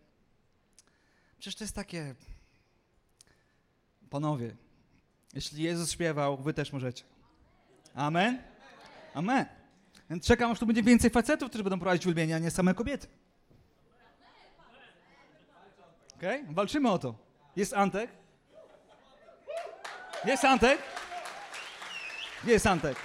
Przecież 1.39 1.55
to 1.55 1.63
jest 1.63 1.75
takie... 1.75 2.15
Panowie, 4.09 4.55
jeśli 5.33 5.63
Jezus 5.63 5.91
śpiewał, 5.91 6.37
wy 6.37 6.53
też 6.53 6.73
możecie. 6.73 7.12
Amen? 7.95 8.41
Amen. 9.13 9.45
Czekam, 10.21 10.51
aż 10.51 10.59
tu 10.59 10.65
będzie 10.65 10.83
więcej 10.83 11.09
facetów, 11.09 11.49
którzy 11.49 11.63
będą 11.63 11.79
prowadzić 11.79 12.05
uwielbienie, 12.05 12.35
a 12.35 12.39
nie 12.39 12.51
same 12.51 12.73
kobiety. 12.73 13.07
Okej? 16.15 16.41
Okay? 16.41 16.53
Walczymy 16.53 16.91
o 16.91 16.99
to. 16.99 17.15
Jest 17.55 17.73
Antek? 17.73 18.11
Jest 20.25 20.45
Antek? 20.45 20.79
Jest 22.43 22.67
Antek. 22.67 22.97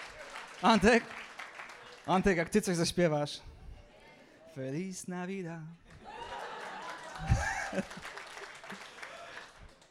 Antek? 0.63 1.05
Antek, 2.07 2.37
jak 2.37 2.49
ty 2.49 2.61
coś 2.61 2.77
zaśpiewasz. 2.77 3.41
Feliz 4.55 5.09
Navidad. 5.09 5.61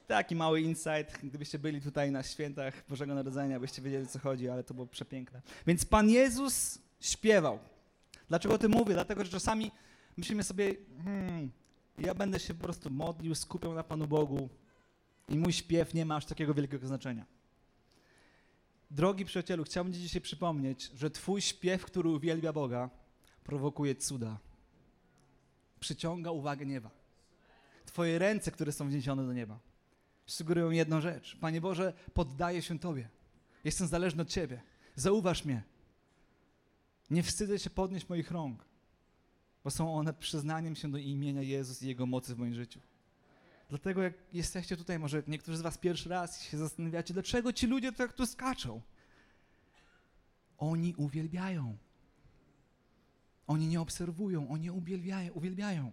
Taki 0.07 0.35
mały 0.35 0.61
insight, 0.61 1.19
gdybyście 1.23 1.59
byli 1.59 1.81
tutaj 1.81 2.11
na 2.11 2.23
świętach 2.23 2.83
Bożego 2.89 3.15
Narodzenia, 3.15 3.59
byście 3.59 3.81
wiedzieli, 3.81 4.07
co 4.07 4.19
chodzi, 4.19 4.49
ale 4.49 4.63
to 4.63 4.73
było 4.73 4.87
przepiękne. 4.87 5.41
Więc 5.67 5.85
Pan 5.85 6.09
Jezus 6.09 6.79
śpiewał. 6.99 7.59
Dlaczego 8.27 8.55
o 8.55 8.57
tym 8.57 8.71
mówię? 8.71 8.93
Dlatego, 8.93 9.25
że 9.25 9.31
czasami 9.31 9.71
myślimy 10.17 10.43
sobie, 10.43 10.75
hmm, 11.03 11.51
ja 11.97 12.13
będę 12.13 12.39
się 12.39 12.53
po 12.53 12.63
prostu 12.63 12.89
modlił, 12.89 13.35
skupiał 13.35 13.73
na 13.73 13.83
Panu 13.83 14.07
Bogu 14.07 14.49
i 15.29 15.37
mój 15.37 15.53
śpiew 15.53 15.93
nie 15.93 16.05
ma 16.05 16.15
aż 16.15 16.25
takiego 16.25 16.53
wielkiego 16.53 16.87
znaczenia. 16.87 17.25
Drogi 18.91 19.25
przyjacielu, 19.25 19.63
chciałbym 19.63 19.93
Ci 19.93 19.99
dzisiaj 19.99 20.21
przypomnieć, 20.21 20.91
że 20.95 21.11
Twój 21.11 21.41
śpiew, 21.41 21.85
który 21.85 22.09
uwielbia 22.09 22.53
Boga, 22.53 22.89
prowokuje 23.43 23.95
cuda. 23.95 24.37
Przyciąga 25.79 26.31
uwagę 26.31 26.65
nieba. 26.65 26.89
Twoje 27.85 28.19
ręce, 28.19 28.51
które 28.51 28.71
są 28.71 28.89
wniesione 28.89 29.25
do 29.25 29.33
nieba 29.33 29.66
sugerują 30.27 30.69
jedną 30.69 31.01
rzecz. 31.01 31.37
Panie 31.41 31.61
Boże, 31.61 31.93
poddaję 32.13 32.61
się 32.61 32.79
Tobie. 32.79 33.09
Jestem 33.63 33.87
zależny 33.87 34.21
od 34.21 34.29
Ciebie. 34.29 34.61
Zauważ 34.95 35.45
mnie. 35.45 35.63
Nie 37.09 37.23
wstydzę 37.23 37.59
się 37.59 37.69
podnieść 37.69 38.09
moich 38.09 38.31
rąk, 38.31 38.65
bo 39.63 39.71
są 39.71 39.95
one 39.95 40.13
przyznaniem 40.13 40.75
się 40.75 40.91
do 40.91 40.97
imienia 40.97 41.41
Jezus 41.41 41.83
i 41.83 41.87
Jego 41.87 42.05
mocy 42.05 42.35
w 42.35 42.37
moim 42.37 42.53
życiu. 42.53 42.79
Dlatego 43.69 44.03
jak 44.03 44.13
jesteście 44.33 44.77
tutaj, 44.77 44.99
może 44.99 45.23
niektórzy 45.27 45.57
z 45.57 45.61
was 45.61 45.77
pierwszy 45.77 46.09
raz 46.09 46.41
się 46.43 46.57
zastanawiacie, 46.57 47.13
dlaczego 47.13 47.53
ci 47.53 47.67
ludzie 47.67 47.91
tak 47.91 48.13
tu 48.13 48.25
skaczą. 48.25 48.81
Oni 50.57 50.95
uwielbiają. 50.95 51.77
Oni 53.47 53.67
nie 53.67 53.81
obserwują, 53.81 54.49
oni 54.49 54.71
uwielbiają. 54.71 55.33
uwielbiają. 55.33 55.91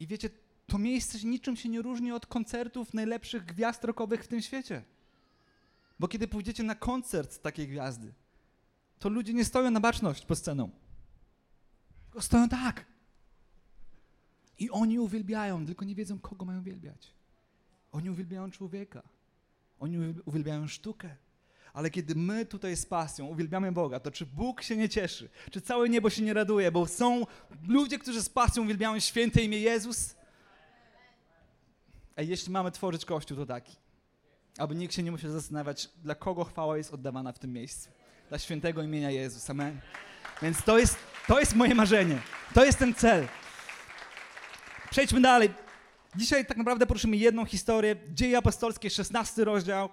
I 0.00 0.06
wiecie, 0.06 0.30
to 0.66 0.78
miejsce 0.78 1.18
niczym 1.18 1.56
się 1.56 1.68
nie 1.68 1.82
różni 1.82 2.12
od 2.12 2.26
koncertów 2.26 2.94
najlepszych 2.94 3.44
gwiazd 3.44 3.84
rockowych 3.84 4.24
w 4.24 4.28
tym 4.28 4.42
świecie. 4.42 4.82
Bo 5.98 6.08
kiedy 6.08 6.28
pójdziecie 6.28 6.62
na 6.62 6.74
koncert 6.74 7.42
takiej 7.42 7.68
gwiazdy, 7.68 8.14
to 8.98 9.08
ludzie 9.08 9.34
nie 9.34 9.44
stoją 9.44 9.70
na 9.70 9.80
baczność 9.80 10.26
pod 10.26 10.38
sceną. 10.38 10.70
Tylko 12.04 12.22
stoją 12.22 12.48
tak. 12.48 12.84
I 14.58 14.70
oni 14.70 14.98
uwielbiają, 14.98 15.66
tylko 15.66 15.84
nie 15.84 15.94
wiedzą, 15.94 16.18
kogo 16.18 16.44
mają 16.44 16.60
uwielbiać. 16.60 17.12
Oni 17.92 18.10
uwielbiają 18.10 18.50
człowieka. 18.50 19.02
Oni 19.78 19.98
uwielbiają 20.24 20.68
sztukę. 20.68 21.16
Ale 21.72 21.90
kiedy 21.90 22.14
my 22.14 22.46
tutaj 22.46 22.76
z 22.76 22.86
pasją 22.86 23.26
uwielbiamy 23.26 23.72
Boga, 23.72 24.00
to 24.00 24.10
czy 24.10 24.26
Bóg 24.26 24.62
się 24.62 24.76
nie 24.76 24.88
cieszy? 24.88 25.28
Czy 25.50 25.60
całe 25.60 25.88
niebo 25.88 26.10
się 26.10 26.22
nie 26.22 26.34
raduje? 26.34 26.72
Bo 26.72 26.86
są 26.86 27.26
ludzie, 27.68 27.98
którzy 27.98 28.22
z 28.22 28.28
pasją 28.28 28.62
uwielbiają 28.62 29.00
święte 29.00 29.42
imię 29.42 29.58
Jezus, 29.58 30.14
jeśli 32.22 32.52
mamy 32.52 32.70
tworzyć 32.70 33.04
Kościół, 33.04 33.36
to 33.36 33.46
taki. 33.46 33.76
Aby 34.58 34.74
nikt 34.74 34.94
się 34.94 35.02
nie 35.02 35.10
musiał 35.10 35.30
zastanawiać, 35.30 35.88
dla 36.02 36.14
kogo 36.14 36.44
chwała 36.44 36.76
jest 36.76 36.94
oddawana 36.94 37.32
w 37.32 37.38
tym 37.38 37.52
miejscu. 37.52 37.90
Dla 38.28 38.38
świętego 38.38 38.82
imienia 38.82 39.10
Jezus. 39.10 39.50
Amen. 39.50 39.80
Więc 40.42 40.62
to 40.62 40.78
jest, 40.78 40.96
to 41.26 41.40
jest 41.40 41.54
moje 41.54 41.74
marzenie. 41.74 42.18
To 42.54 42.64
jest 42.64 42.78
ten 42.78 42.94
cel. 42.94 43.28
Przejdźmy 44.90 45.20
dalej. 45.20 45.50
Dzisiaj 46.16 46.46
tak 46.46 46.56
naprawdę 46.56 46.86
poruszymy 46.86 47.16
jedną 47.16 47.44
historię. 47.44 47.96
Dzieje 48.14 48.38
apostolskie, 48.38 48.90
16 48.90 49.44
rozdział. 49.44 49.88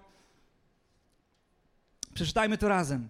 Przeczytajmy 2.13 2.57
to 2.57 2.67
razem. 2.67 3.09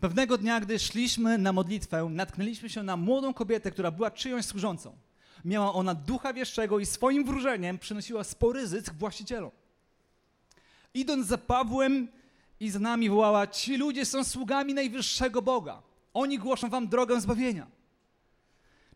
Pewnego 0.00 0.38
dnia, 0.38 0.60
gdy 0.60 0.78
szliśmy 0.78 1.38
na 1.38 1.52
modlitwę, 1.52 2.08
natknęliśmy 2.10 2.68
się 2.68 2.82
na 2.82 2.96
młodą 2.96 3.34
kobietę, 3.34 3.70
która 3.70 3.90
była 3.90 4.10
czyjąś 4.10 4.44
służącą 4.44 4.96
miała 5.46 5.72
ona 5.74 5.94
ducha 5.94 6.32
wieszczego 6.32 6.78
i 6.78 6.86
swoim 6.86 7.24
wróżeniem 7.24 7.78
przynosiła 7.78 8.24
spory 8.24 8.66
zysk 8.66 8.94
właścicielom. 8.94 9.50
Idąc 10.94 11.26
za 11.26 11.38
Pawłem 11.38 12.08
i 12.60 12.70
za 12.70 12.78
nami 12.78 13.10
wołała, 13.10 13.46
ci 13.46 13.76
ludzie 13.76 14.04
są 14.04 14.24
sługami 14.24 14.74
najwyższego 14.74 15.42
Boga. 15.42 15.82
Oni 16.14 16.38
głoszą 16.38 16.68
wam 16.68 16.88
drogę 16.88 17.20
zbawienia. 17.20 17.66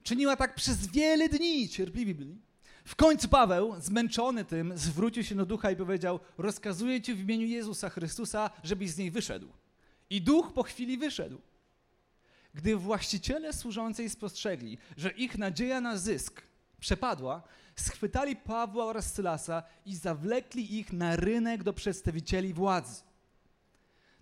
Czyniła 0.03 0.37
tak 0.37 0.55
przez 0.55 0.87
wiele 0.87 1.29
dni, 1.29 1.69
cierpliwi 1.69 2.15
byli. 2.15 2.37
W 2.85 2.97
końcu 2.97 3.29
Paweł, 3.29 3.75
zmęczony 3.81 4.45
tym, 4.45 4.73
zwrócił 4.79 5.25
się 5.25 5.35
do 5.35 5.47
ducha 5.47 5.71
i 5.71 5.77
powiedział: 5.77 6.21
Rozkazuję 6.39 7.01
ci 7.01 7.15
w 7.15 7.21
imieniu 7.21 7.47
Jezusa 7.47 7.91
Chrystusa, 7.91 8.51
żebyś 8.63 8.91
z 8.91 8.99
niej 8.99 9.11
wyszedł. 9.11 9.49
I 10.11 10.23
duch 10.23 10.53
po 10.53 10.63
chwili 10.63 10.99
wyszedł. 10.99 11.41
Gdy 12.55 12.77
właściciele 12.77 13.53
służącej 13.53 14.11
spostrzegli, 14.11 14.79
że 14.97 15.11
ich 15.11 15.39
nadzieja 15.39 15.81
na 15.81 15.97
zysk 15.97 16.43
przepadła, 16.81 17.43
schwytali 17.77 18.37
Pawła 18.37 18.85
oraz 18.85 19.15
Sylasa 19.15 19.63
i 19.87 19.97
zawlekli 19.97 20.79
ich 20.79 20.93
na 20.93 21.17
rynek 21.17 21.63
do 21.63 21.73
przedstawicieli 21.73 22.55
władzy. 22.55 23.03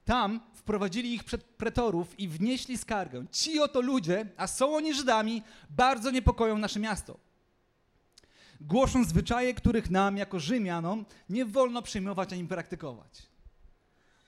Tam 0.05 0.41
wprowadzili 0.55 1.15
ich 1.15 1.25
przed 1.25 1.45
pretorów 1.45 2.21
i 2.21 2.29
wnieśli 2.29 2.79
skargę. 2.79 3.27
Ci 3.33 3.61
oto 3.61 3.81
ludzie, 3.81 4.27
a 4.37 4.47
są 4.47 4.77
oni 4.77 4.95
Żydami, 4.95 5.43
bardzo 5.71 6.11
niepokoją 6.11 6.59
nasze 6.59 6.81
miasto. 6.81 7.19
Głoszą 8.61 9.05
zwyczaje, 9.05 9.55
których 9.55 9.91
nam, 9.91 10.17
jako 10.17 10.41
Rzymianom, 10.41 11.05
nie 11.29 11.45
wolno 11.45 11.83
przyjmować 11.83 12.33
ani 12.33 12.47
praktykować. 12.47 13.23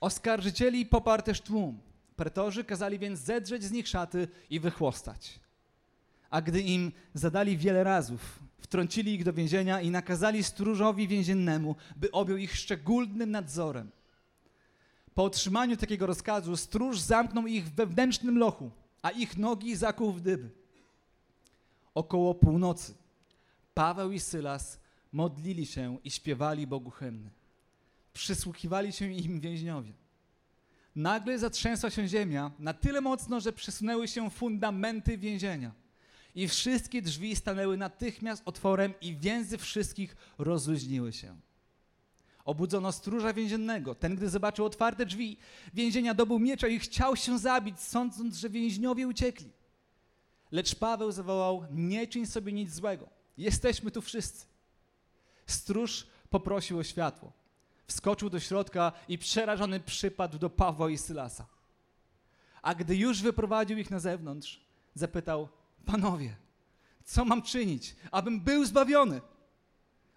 Oskarżycieli 0.00 0.86
poparł 0.86 1.22
tłum. 1.44 1.89
Pretorzy 2.20 2.64
kazali 2.64 2.98
więc 2.98 3.20
zedrzeć 3.20 3.62
z 3.62 3.72
nich 3.72 3.88
szaty 3.88 4.28
i 4.50 4.60
wychłostać. 4.60 5.40
A 6.30 6.42
gdy 6.42 6.60
im 6.60 6.92
zadali 7.14 7.56
wiele 7.56 7.84
razów, 7.84 8.38
wtrącili 8.58 9.14
ich 9.14 9.24
do 9.24 9.32
więzienia 9.32 9.80
i 9.80 9.90
nakazali 9.90 10.44
stróżowi 10.44 11.08
więziennemu, 11.08 11.76
by 11.96 12.10
objął 12.10 12.38
ich 12.38 12.56
szczególnym 12.56 13.30
nadzorem. 13.30 13.90
Po 15.14 15.24
otrzymaniu 15.24 15.76
takiego 15.76 16.06
rozkazu 16.06 16.56
stróż 16.56 17.00
zamknął 17.00 17.46
ich 17.46 17.64
w 17.66 17.74
wewnętrznym 17.74 18.38
lochu, 18.38 18.70
a 19.02 19.10
ich 19.10 19.36
nogi 19.36 19.76
zakuł 19.76 20.12
w 20.12 20.20
dyby. 20.20 20.50
około 21.94 22.34
północy, 22.34 22.94
Paweł 23.74 24.12
i 24.12 24.20
Sylas 24.20 24.78
modlili 25.12 25.66
się 25.66 25.98
i 26.04 26.10
śpiewali 26.10 26.66
Bogu 26.66 26.90
hymny. 26.90 27.30
Przysłuchiwali 28.12 28.92
się 28.92 29.12
im 29.12 29.40
więźniowie. 29.40 29.99
Nagle 30.96 31.38
zatrzęsła 31.38 31.90
się 31.90 32.08
ziemia 32.08 32.50
na 32.58 32.74
tyle 32.74 33.00
mocno, 33.00 33.40
że 33.40 33.52
przesunęły 33.52 34.08
się 34.08 34.30
fundamenty 34.30 35.18
więzienia. 35.18 35.72
I 36.34 36.48
wszystkie 36.48 37.02
drzwi 37.02 37.36
stanęły 37.36 37.76
natychmiast 37.76 38.42
otworem 38.44 38.94
i 39.00 39.16
więzy 39.16 39.58
wszystkich 39.58 40.16
rozluźniły 40.38 41.12
się. 41.12 41.36
Obudzono 42.44 42.92
stróża 42.92 43.32
więziennego. 43.32 43.94
Ten, 43.94 44.16
gdy 44.16 44.28
zobaczył 44.28 44.64
otwarte 44.64 45.06
drzwi 45.06 45.36
więzienia, 45.74 46.14
dobył 46.14 46.38
miecza 46.38 46.68
i 46.68 46.78
chciał 46.78 47.16
się 47.16 47.38
zabić, 47.38 47.80
sądząc, 47.80 48.36
że 48.36 48.50
więźniowie 48.50 49.08
uciekli. 49.08 49.50
Lecz 50.52 50.74
Paweł 50.74 51.12
zawołał: 51.12 51.66
Nie 51.70 52.06
czyń 52.06 52.26
sobie 52.26 52.52
nic 52.52 52.74
złego. 52.74 53.08
Jesteśmy 53.38 53.90
tu 53.90 54.02
wszyscy. 54.02 54.46
Stróż 55.46 56.06
poprosił 56.30 56.78
o 56.78 56.82
światło. 56.82 57.32
Wskoczył 57.90 58.30
do 58.30 58.40
środka 58.40 58.92
i 59.08 59.18
przerażony 59.18 59.80
przypadł 59.80 60.38
do 60.38 60.50
Pawła 60.50 60.90
i 60.90 60.98
Sylasa. 60.98 61.46
A 62.62 62.74
gdy 62.74 62.96
już 62.96 63.22
wyprowadził 63.22 63.78
ich 63.78 63.90
na 63.90 63.98
zewnątrz, 63.98 64.60
zapytał: 64.94 65.48
Panowie, 65.86 66.36
co 67.04 67.24
mam 67.24 67.42
czynić, 67.42 67.96
abym 68.10 68.40
był 68.40 68.64
zbawiony? 68.64 69.20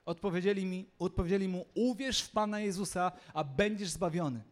Odpowiedzieli, 0.05 0.65
mi, 0.65 0.85
odpowiedzieli 0.99 1.47
mu: 1.47 1.65
Uwierz 1.73 2.21
w 2.21 2.29
Pana 2.29 2.59
Jezusa, 2.59 3.11
a 3.33 3.43
będziesz 3.43 3.89
zbawiony, 3.89 4.43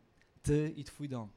ty 0.44 0.74
i 0.76 0.84
twój 0.84 1.10
dom. 1.10 1.30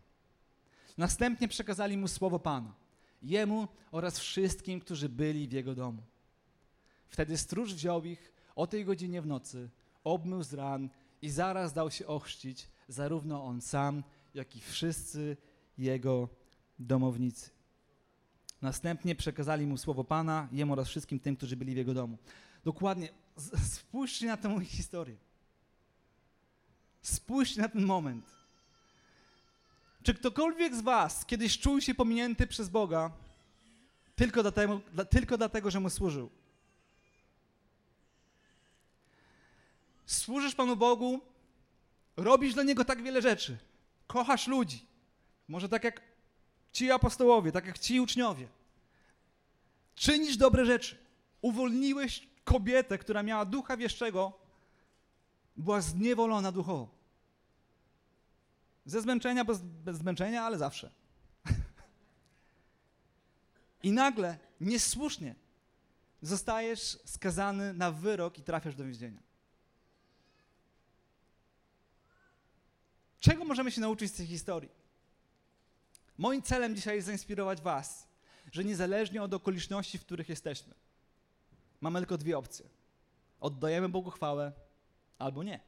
Następnie 0.98 1.48
przekazali 1.48 1.96
mu 1.96 2.08
słowo 2.08 2.38
Pana, 2.38 2.74
jemu 3.22 3.68
oraz 3.90 4.18
wszystkim, 4.18 4.80
którzy 4.80 5.08
byli 5.08 5.48
w 5.48 5.52
jego 5.52 5.74
domu. 5.74 6.02
Wtedy 7.08 7.38
stróż 7.38 7.74
wziął 7.74 8.04
ich 8.04 8.32
o 8.56 8.66
tej 8.66 8.84
godzinie 8.84 9.22
w 9.22 9.26
nocy, 9.26 9.70
obmył 10.04 10.42
z 10.42 10.54
ran 10.54 10.88
i 11.24 11.30
zaraz 11.30 11.72
dał 11.72 11.90
się 11.90 12.06
ochrzcić, 12.06 12.68
zarówno 12.88 13.44
on 13.44 13.60
sam, 13.60 14.02
jak 14.34 14.56
i 14.56 14.60
wszyscy 14.60 15.36
jego 15.78 16.28
domownicy. 16.78 17.50
Następnie 18.62 19.14
przekazali 19.14 19.66
mu 19.66 19.78
słowo 19.78 20.04
Pana, 20.04 20.48
jemu 20.52 20.72
oraz 20.72 20.88
wszystkim 20.88 21.20
tym, 21.20 21.36
którzy 21.36 21.56
byli 21.56 21.74
w 21.74 21.76
jego 21.76 21.94
domu. 21.94 22.18
Dokładnie, 22.64 23.08
spójrzcie 23.74 24.26
na 24.26 24.36
tę 24.36 24.60
historię. 24.64 25.16
Spójrzcie 27.02 27.60
na 27.60 27.68
ten 27.68 27.84
moment. 27.84 28.24
Czy 30.02 30.14
ktokolwiek 30.14 30.76
z 30.76 30.80
Was 30.80 31.26
kiedyś 31.26 31.58
czuł 31.58 31.80
się 31.80 31.94
pominięty 31.94 32.46
przez 32.46 32.68
Boga 32.68 33.10
tylko 34.16 34.42
dlatego, 34.42 34.80
tylko 35.10 35.38
dlatego 35.38 35.70
że 35.70 35.80
mu 35.80 35.90
służył? 35.90 36.30
Służysz 40.06 40.54
Panu 40.54 40.76
Bogu, 40.76 41.20
robisz 42.16 42.54
dla 42.54 42.62
Niego 42.62 42.84
tak 42.84 43.02
wiele 43.02 43.22
rzeczy, 43.22 43.58
kochasz 44.06 44.46
ludzi. 44.46 44.86
Może 45.48 45.68
tak 45.68 45.84
jak 45.84 46.00
ci 46.72 46.90
apostołowie, 46.90 47.52
tak 47.52 47.66
jak 47.66 47.78
ci 47.78 48.00
uczniowie. 48.00 48.48
Czynisz 49.94 50.36
dobre 50.36 50.64
rzeczy. 50.64 50.98
Uwolniłeś 51.40 52.28
kobietę, 52.44 52.98
która 52.98 53.22
miała 53.22 53.44
ducha 53.44 53.76
wieszczego, 53.76 54.32
była 55.56 55.80
zniewolona 55.80 56.52
duchowo. 56.52 56.88
Ze 58.86 59.00
zmęczenia, 59.00 59.44
bez, 59.44 59.62
bez 59.62 59.96
zmęczenia, 59.96 60.42
ale 60.42 60.58
zawsze. 60.58 60.90
I 63.82 63.92
nagle, 63.92 64.38
niesłusznie, 64.60 65.34
zostajesz 66.22 66.98
skazany 67.04 67.72
na 67.74 67.90
wyrok 67.90 68.38
i 68.38 68.42
trafiasz 68.42 68.74
do 68.74 68.84
więzienia. 68.84 69.20
Czego 73.24 73.44
możemy 73.44 73.70
się 73.70 73.80
nauczyć 73.80 74.12
z 74.12 74.16
tej 74.16 74.26
historii? 74.26 74.70
Moim 76.18 76.42
celem 76.42 76.76
dzisiaj 76.76 76.94
jest 76.96 77.06
zainspirować 77.06 77.60
Was, 77.60 78.06
że 78.52 78.64
niezależnie 78.64 79.22
od 79.22 79.34
okoliczności, 79.34 79.98
w 79.98 80.00
których 80.00 80.28
jesteśmy, 80.28 80.74
mamy 81.80 81.98
tylko 81.98 82.18
dwie 82.18 82.38
opcje. 82.38 82.66
Oddajemy 83.40 83.88
Bogu 83.88 84.10
chwałę 84.10 84.52
albo 85.18 85.42
nie. 85.42 85.60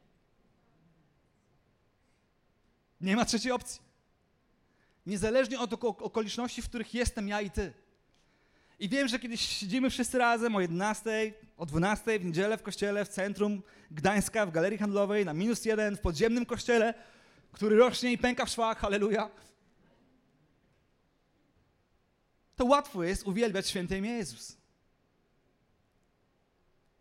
Nie 3.01 3.17
ma 3.17 3.25
trzeciej 3.25 3.53
opcji. 3.53 3.81
Niezależnie 5.07 5.61
od 5.61 5.73
okoliczności, 5.83 6.63
w 6.63 6.69
których 6.69 6.95
jestem 6.95 7.29
ja 7.29 7.41
i 7.41 7.51
ty. 7.51 7.73
I 8.79 8.89
wiem, 8.89 9.09
że 9.09 9.19
kiedyś 9.19 9.41
siedzimy 9.41 9.91
wszyscy 9.91 10.19
razem 10.19 10.57
o 10.57 10.61
11, 10.61 11.35
o 11.57 11.67
12 11.67 12.19
w 12.19 12.25
niedzielę 12.25 12.59
w 12.59 12.63
kościele 12.63 13.05
w 13.05 13.09
centrum 13.09 13.63
Gdańska, 13.91 14.47
w 14.47 14.51
galerii 14.51 14.79
handlowej, 14.79 15.25
na 15.25 15.33
minus 15.33 15.65
jeden, 15.65 15.97
w 15.97 16.01
podziemnym 16.01 16.47
kościele, 16.47 16.95
który 17.53 17.77
rośnie 17.77 18.13
i 18.13 18.19
pęka 18.19 18.47
w 18.47 18.51
szwach, 18.51 18.79
halleluja. 18.79 19.31
To 22.57 22.65
łatwo 22.65 23.05
jest 23.05 23.27
uwielbiać 23.27 23.69
święte 23.69 23.99
imię 23.99 24.11
Jezus. 24.11 24.57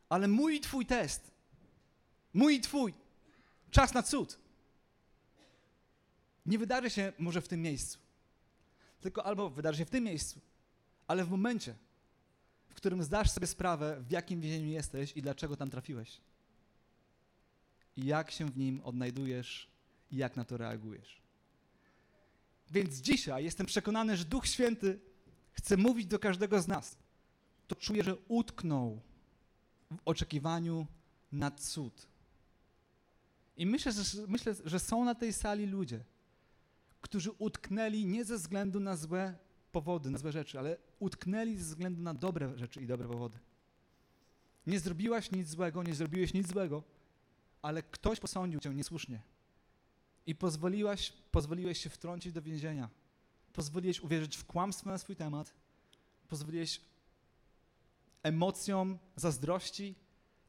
Ale 0.10 0.28
mój 0.28 0.56
i 0.56 0.60
twój 0.60 0.86
test, 0.86 1.32
mój 2.34 2.56
i 2.56 2.62
twój, 2.62 2.94
czas 3.72 3.94
na 3.94 4.04
cud, 4.04 4.40
nie 6.46 6.60
wydarzy 6.60 6.90
się 6.90 7.14
może 7.20 7.42
w 7.42 7.48
tym 7.48 7.62
miejscu. 7.62 8.00
Tylko 9.02 9.26
albo 9.26 9.50
wydarzy 9.50 9.78
się 9.78 9.86
w 9.86 9.90
tym 9.90 10.04
miejscu, 10.04 10.40
ale 11.08 11.26
w 11.26 11.30
momencie, 11.30 11.76
w 12.70 12.74
którym 12.74 13.04
zdasz 13.04 13.32
sobie 13.32 13.48
sprawę, 13.48 14.02
w 14.02 14.12
jakim 14.12 14.42
więzieniu 14.42 14.72
jesteś 14.72 15.18
i 15.18 15.22
dlaczego 15.22 15.58
tam 15.58 15.70
trafiłeś. 15.70 16.22
I 17.98 18.06
jak 18.06 18.32
się 18.32 18.46
w 18.46 18.58
nim 18.58 18.82
odnajdujesz 18.84 19.68
i 20.12 20.18
jak 20.18 20.36
na 20.36 20.46
to 20.46 20.58
reagujesz. 20.58 21.22
Więc 22.72 22.96
dzisiaj 22.96 23.44
jestem 23.44 23.66
przekonany, 23.66 24.18
że 24.18 24.26
Duch 24.26 24.48
Święty 24.48 25.00
chce 25.52 25.78
mówić 25.78 26.06
do 26.08 26.20
każdego 26.20 26.62
z 26.62 26.68
nas. 26.68 26.98
To 27.68 27.76
czuję, 27.76 28.04
że 28.04 28.16
utknął 28.28 29.02
w 29.92 29.98
oczekiwaniu 30.06 30.88
na 31.32 31.52
cud. 31.52 32.08
I 33.58 33.66
myślę, 33.66 33.92
że, 33.92 34.28
myślę, 34.28 34.56
że 34.66 34.80
są 34.80 35.06
na 35.06 35.16
tej 35.16 35.34
sali 35.34 35.66
ludzie, 35.66 36.04
którzy 37.02 37.32
utknęli 37.32 38.06
nie 38.06 38.26
ze 38.26 38.38
względu 38.38 38.80
na 38.80 38.96
złe 38.96 39.38
powody, 39.72 40.10
na 40.10 40.18
złe 40.18 40.32
rzeczy, 40.32 40.60
ale 40.60 40.78
utknęli 41.00 41.58
ze 41.58 41.64
względu 41.64 42.02
na 42.02 42.14
dobre 42.14 42.58
rzeczy 42.58 42.82
i 42.82 42.88
dobre 42.88 43.08
powody. 43.08 43.40
Nie 44.68 44.80
zrobiłaś 44.80 45.32
nic 45.32 45.50
złego, 45.50 45.84
nie 45.84 45.96
zrobiłeś 45.96 46.34
nic 46.34 46.48
złego, 46.48 46.84
ale 47.62 47.84
ktoś 47.84 48.20
posądził 48.20 48.60
cię 48.60 48.70
niesłusznie. 48.70 49.22
I 50.28 50.36
pozwoliłaś, 50.36 51.14
pozwoliłeś 51.32 51.84
się 51.84 51.90
wtrącić 51.90 52.34
do 52.34 52.42
więzienia. 52.42 52.90
Pozwoliłeś 53.54 54.02
uwierzyć 54.02 54.38
w 54.38 54.46
kłamstwo 54.46 54.90
na 54.90 54.98
swój 54.98 55.16
temat. 55.16 55.54
Pozwoliłeś 56.28 56.82
emocjom 58.24 58.98
zazdrości, 59.16 59.96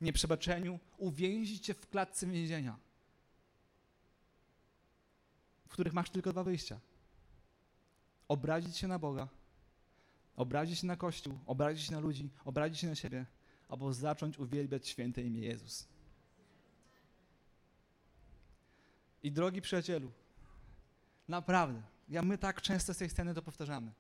nieprzebaczeniu 0.01 0.79
uwięzić 0.99 1.65
cię 1.65 1.75
w 1.75 1.89
klatce 1.89 2.27
więzienia, 2.27 2.79
w 5.69 5.73
których 5.73 5.93
masz 5.93 6.11
tylko 6.11 6.33
dwa 6.33 6.45
wyjścia. 6.45 6.81
Obrazić 8.29 8.77
się 8.77 8.89
na 8.89 8.99
Boga, 8.99 9.29
obrazić 10.37 10.79
się 10.79 10.87
na 10.87 10.97
Kościół, 10.97 11.39
obrazić 11.47 11.87
się 11.87 11.93
na 11.93 12.01
ludzi, 12.01 12.31
obrazić 12.45 12.79
się 12.79 12.87
na 12.87 12.95
siebie, 12.95 13.27
albo 13.69 13.93
zacząć 13.93 14.39
uwielbiać 14.39 14.89
święte 14.89 15.23
imię 15.23 15.41
Jezus. 15.41 15.89
I 19.27 19.33
drogi 19.33 19.63
przyjacielu, 19.63 20.11
naprawdę, 21.29 21.83
ja 22.09 22.23
my 22.23 22.39
tak 22.39 22.63
często 22.63 22.95
z 22.95 22.99
tej 22.99 23.11
sceny 23.11 23.35
to 23.35 23.43
powtarzamy. 23.43 23.93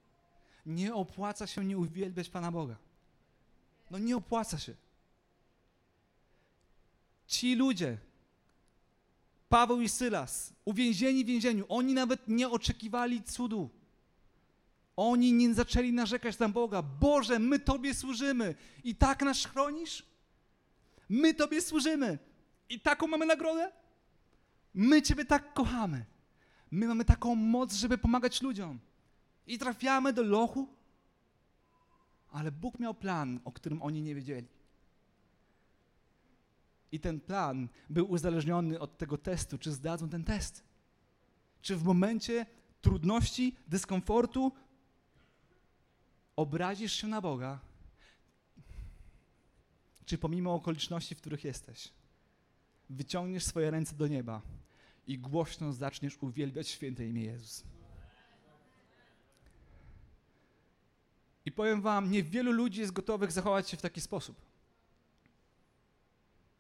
Nie 0.67 0.95
opłaca 0.95 1.47
się 1.47 1.65
nie 1.65 1.79
uwielbiać 1.79 2.29
Pana 2.29 2.53
Boga. 2.53 2.77
No 3.91 3.99
nie 3.99 4.17
opłaca 4.17 4.59
się. 4.59 4.75
Ci 7.27 7.55
ludzie, 7.55 7.99
Paweł 9.49 9.81
i 9.81 9.89
Sylas, 9.89 10.53
uwięzieni 10.65 11.25
w 11.25 11.27
więzieniu, 11.27 11.65
oni 11.69 11.95
nawet 11.95 12.29
nie 12.29 12.49
oczekiwali 12.49 13.23
cudu. 13.23 13.71
Oni 14.97 15.33
nie 15.33 15.55
zaczęli 15.55 15.93
narzekać 15.93 16.39
na 16.39 16.49
Boga. 16.49 16.83
Boże, 16.83 17.39
my 17.39 17.59
Tobie 17.59 17.95
służymy 17.95 18.55
i 18.85 18.95
tak 18.95 19.23
nas 19.23 19.45
chronisz? 19.45 20.07
My 21.09 21.35
Tobie 21.35 21.63
służymy 21.63 22.19
i 22.69 22.81
taką 22.81 23.07
mamy 23.07 23.27
nagrodę? 23.27 23.86
My 24.77 25.03
Ciebie 25.03 25.25
tak 25.25 25.55
kochamy. 25.55 26.05
My 26.71 26.87
mamy 26.87 27.05
taką 27.05 27.35
moc, 27.35 27.75
żeby 27.75 27.99
pomagać 27.99 28.43
ludziom. 28.43 28.79
I 29.47 29.59
trafiamy 29.59 30.13
do 30.13 30.23
lochu, 30.23 30.69
ale 32.31 32.53
Bóg 32.53 32.79
miał 32.79 32.95
plan, 32.95 33.41
o 33.45 33.53
którym 33.53 33.83
oni 33.83 34.03
nie 34.03 34.15
wiedzieli. 34.15 34.49
I 36.93 37.01
ten 37.01 37.21
plan 37.21 37.69
był 37.91 38.11
uzależniony 38.11 38.81
od 38.81 38.99
tego 38.99 39.19
testu, 39.19 39.59
czy 39.59 39.73
zdadzą 39.73 40.09
ten 40.09 40.25
test. 40.25 40.65
Czy 41.63 41.77
w 41.77 41.85
momencie 41.85 42.47
trudności, 42.81 43.57
dyskomfortu 43.69 44.53
obrazisz 46.37 46.93
się 46.93 47.07
na 47.07 47.21
Boga, 47.21 47.61
czy 50.05 50.19
pomimo 50.19 50.55
okoliczności, 50.55 51.15
w 51.15 51.19
których 51.19 51.45
jesteś, 51.45 51.93
wyciągniesz 52.91 53.45
swoje 53.45 53.71
ręce 53.71 53.97
do 53.97 54.07
nieba 54.07 54.43
i 55.07 55.19
głośno 55.19 55.73
zaczniesz 55.73 56.23
uwielbiać 56.23 56.69
święte 56.69 57.07
imię 57.07 57.23
Jezus. 57.23 57.65
I 61.45 61.53
powiem 61.53 61.81
wam, 61.81 62.11
niewielu 62.11 62.53
ludzi 62.53 62.81
jest 62.81 62.93
gotowych 62.93 63.33
zachować 63.33 63.69
się 63.69 63.77
w 63.77 63.83
taki 63.83 64.01
sposób. 64.01 64.37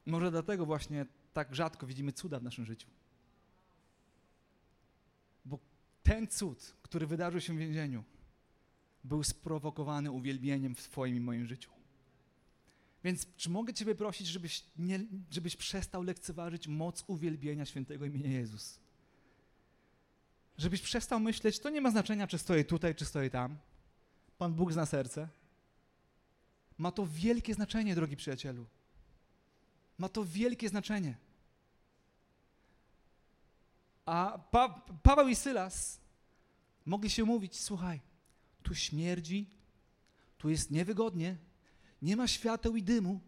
Może 0.06 0.30
dlatego 0.30 0.66
właśnie 0.66 1.06
tak 1.32 1.54
rzadko 1.54 1.86
widzimy 1.86 2.12
cuda 2.12 2.38
w 2.38 2.42
naszym 2.42 2.64
życiu. 2.64 2.88
Bo 5.44 5.58
ten 6.02 6.28
cud, 6.28 6.76
który 6.82 7.06
wydarzył 7.06 7.40
się 7.40 7.54
w 7.54 7.58
więzieniu, 7.58 8.04
był 9.04 9.24
sprowokowany 9.24 10.10
uwielbieniem 10.10 10.74
w 10.74 10.82
Twoim 10.82 11.16
i 11.16 11.20
moim 11.20 11.46
życiu. 11.46 11.75
Więc 13.04 13.26
czy 13.36 13.50
mogę 13.50 13.74
Ciebie 13.74 13.94
prosić, 13.94 14.26
żebyś, 14.26 14.64
nie, 14.78 15.00
żebyś 15.30 15.56
przestał 15.56 16.02
lekceważyć 16.02 16.68
moc 16.68 17.04
uwielbienia 17.06 17.66
świętego 17.66 18.04
imienia 18.04 18.30
Jezus? 18.30 18.80
Żebyś 20.58 20.80
przestał 20.80 21.20
myśleć, 21.20 21.58
to 21.58 21.70
nie 21.70 21.80
ma 21.80 21.90
znaczenia, 21.90 22.26
czy 22.26 22.38
stoję 22.38 22.64
tutaj, 22.64 22.94
czy 22.94 23.04
stoję 23.04 23.30
tam. 23.30 23.58
Pan 24.38 24.54
Bóg 24.54 24.72
zna 24.72 24.86
serce. 24.86 25.28
Ma 26.78 26.92
to 26.92 27.06
wielkie 27.06 27.54
znaczenie, 27.54 27.94
drogi 27.94 28.16
przyjacielu. 28.16 28.66
Ma 29.98 30.08
to 30.08 30.24
wielkie 30.24 30.68
znaczenie. 30.68 31.16
A 34.06 34.38
pa 34.50 34.68
Paweł 35.02 35.28
i 35.28 35.34
Sylas 35.36 36.00
mogli 36.84 37.10
się 37.10 37.24
mówić: 37.24 37.60
Słuchaj, 37.60 38.00
tu 38.62 38.74
śmierdzi, 38.74 39.50
tu 40.38 40.48
jest 40.48 40.70
niewygodnie, 40.70 41.36
nie 42.02 42.16
ma 42.16 42.28
świateł 42.28 42.76
i 42.76 42.82
dymu, 42.82 43.20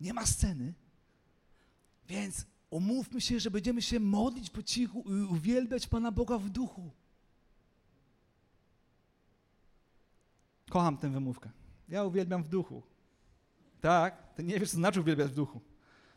nie 0.00 0.14
ma 0.14 0.26
sceny, 0.26 0.74
więc 2.08 2.46
umówmy 2.70 3.20
się, 3.20 3.40
że 3.40 3.50
będziemy 3.50 3.82
się 3.82 4.00
modlić 4.00 4.50
po 4.50 4.62
cichu 4.62 5.04
i 5.06 5.22
uwielbiać 5.22 5.86
Pana 5.86 6.12
Boga 6.12 6.38
w 6.38 6.50
duchu. 6.50 6.90
Kocham 10.70 10.96
tę 10.96 11.10
wymówkę. 11.10 11.50
Ja 11.88 12.04
uwielbiam 12.04 12.42
w 12.42 12.48
duchu. 12.48 12.82
Tak? 13.80 14.34
Ty 14.34 14.44
nie 14.44 14.60
wiesz, 14.60 14.70
co 14.70 14.76
znaczy 14.76 15.00
uwielbiać 15.00 15.30
w 15.30 15.34
duchu. 15.34 15.60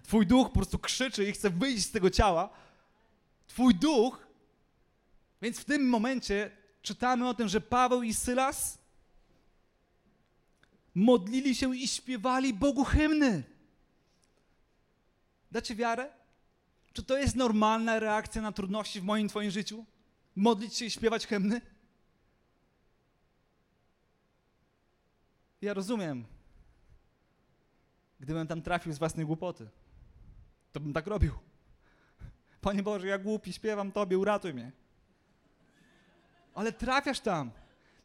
Twój 0.04 0.28
duch 0.28 0.48
po 0.48 0.54
prostu 0.54 0.80
krzyczy 0.80 1.30
i 1.30 1.32
chce 1.32 1.50
wyjść 1.50 1.86
z 1.86 1.92
tego 1.92 2.10
ciała. 2.10 2.50
Twój 3.48 3.76
duch. 3.76 4.28
Więc 5.42 5.60
w 5.60 5.66
tym 5.66 5.90
momencie 5.90 6.52
czytamy 6.82 7.30
o 7.30 7.34
tym, 7.34 7.48
że 7.48 7.62
Paweł 7.62 8.04
i 8.04 8.14
Sylas 8.14 8.81
modlili 10.96 11.56
się 11.56 11.76
i 11.76 11.88
śpiewali 11.88 12.54
Bogu 12.54 12.84
hymny. 12.84 13.44
Dacie 15.52 15.76
wiarę? 15.76 16.10
Czy 16.94 17.04
to 17.04 17.18
jest 17.18 17.36
normalna 17.36 18.00
reakcja 18.00 18.42
na 18.42 18.52
trudności 18.52 19.02
w 19.02 19.04
moim 19.04 19.28
Twoim 19.28 19.52
życiu? 19.52 19.86
Modlić 20.36 20.76
się 20.76 20.86
i 20.86 20.92
śpiewać 20.92 21.28
hymny? 21.28 21.62
Ja 25.62 25.74
rozumiem. 25.74 26.26
Gdybym 28.20 28.48
tam 28.48 28.62
trafił 28.62 28.94
z 28.94 28.98
własnej 28.98 29.26
głupoty, 29.26 29.70
to 30.72 30.80
bym 30.80 30.94
tak 30.94 31.08
robił. 31.08 31.34
Panie 32.62 32.84
Boże, 32.84 33.08
ja 33.08 33.18
głupi, 33.18 33.54
śpiewam 33.54 33.92
Tobie, 33.92 34.18
uratuj 34.18 34.54
mnie. 34.54 34.72
Ale 36.54 36.72
trafiasz 36.72 37.20
tam, 37.20 37.52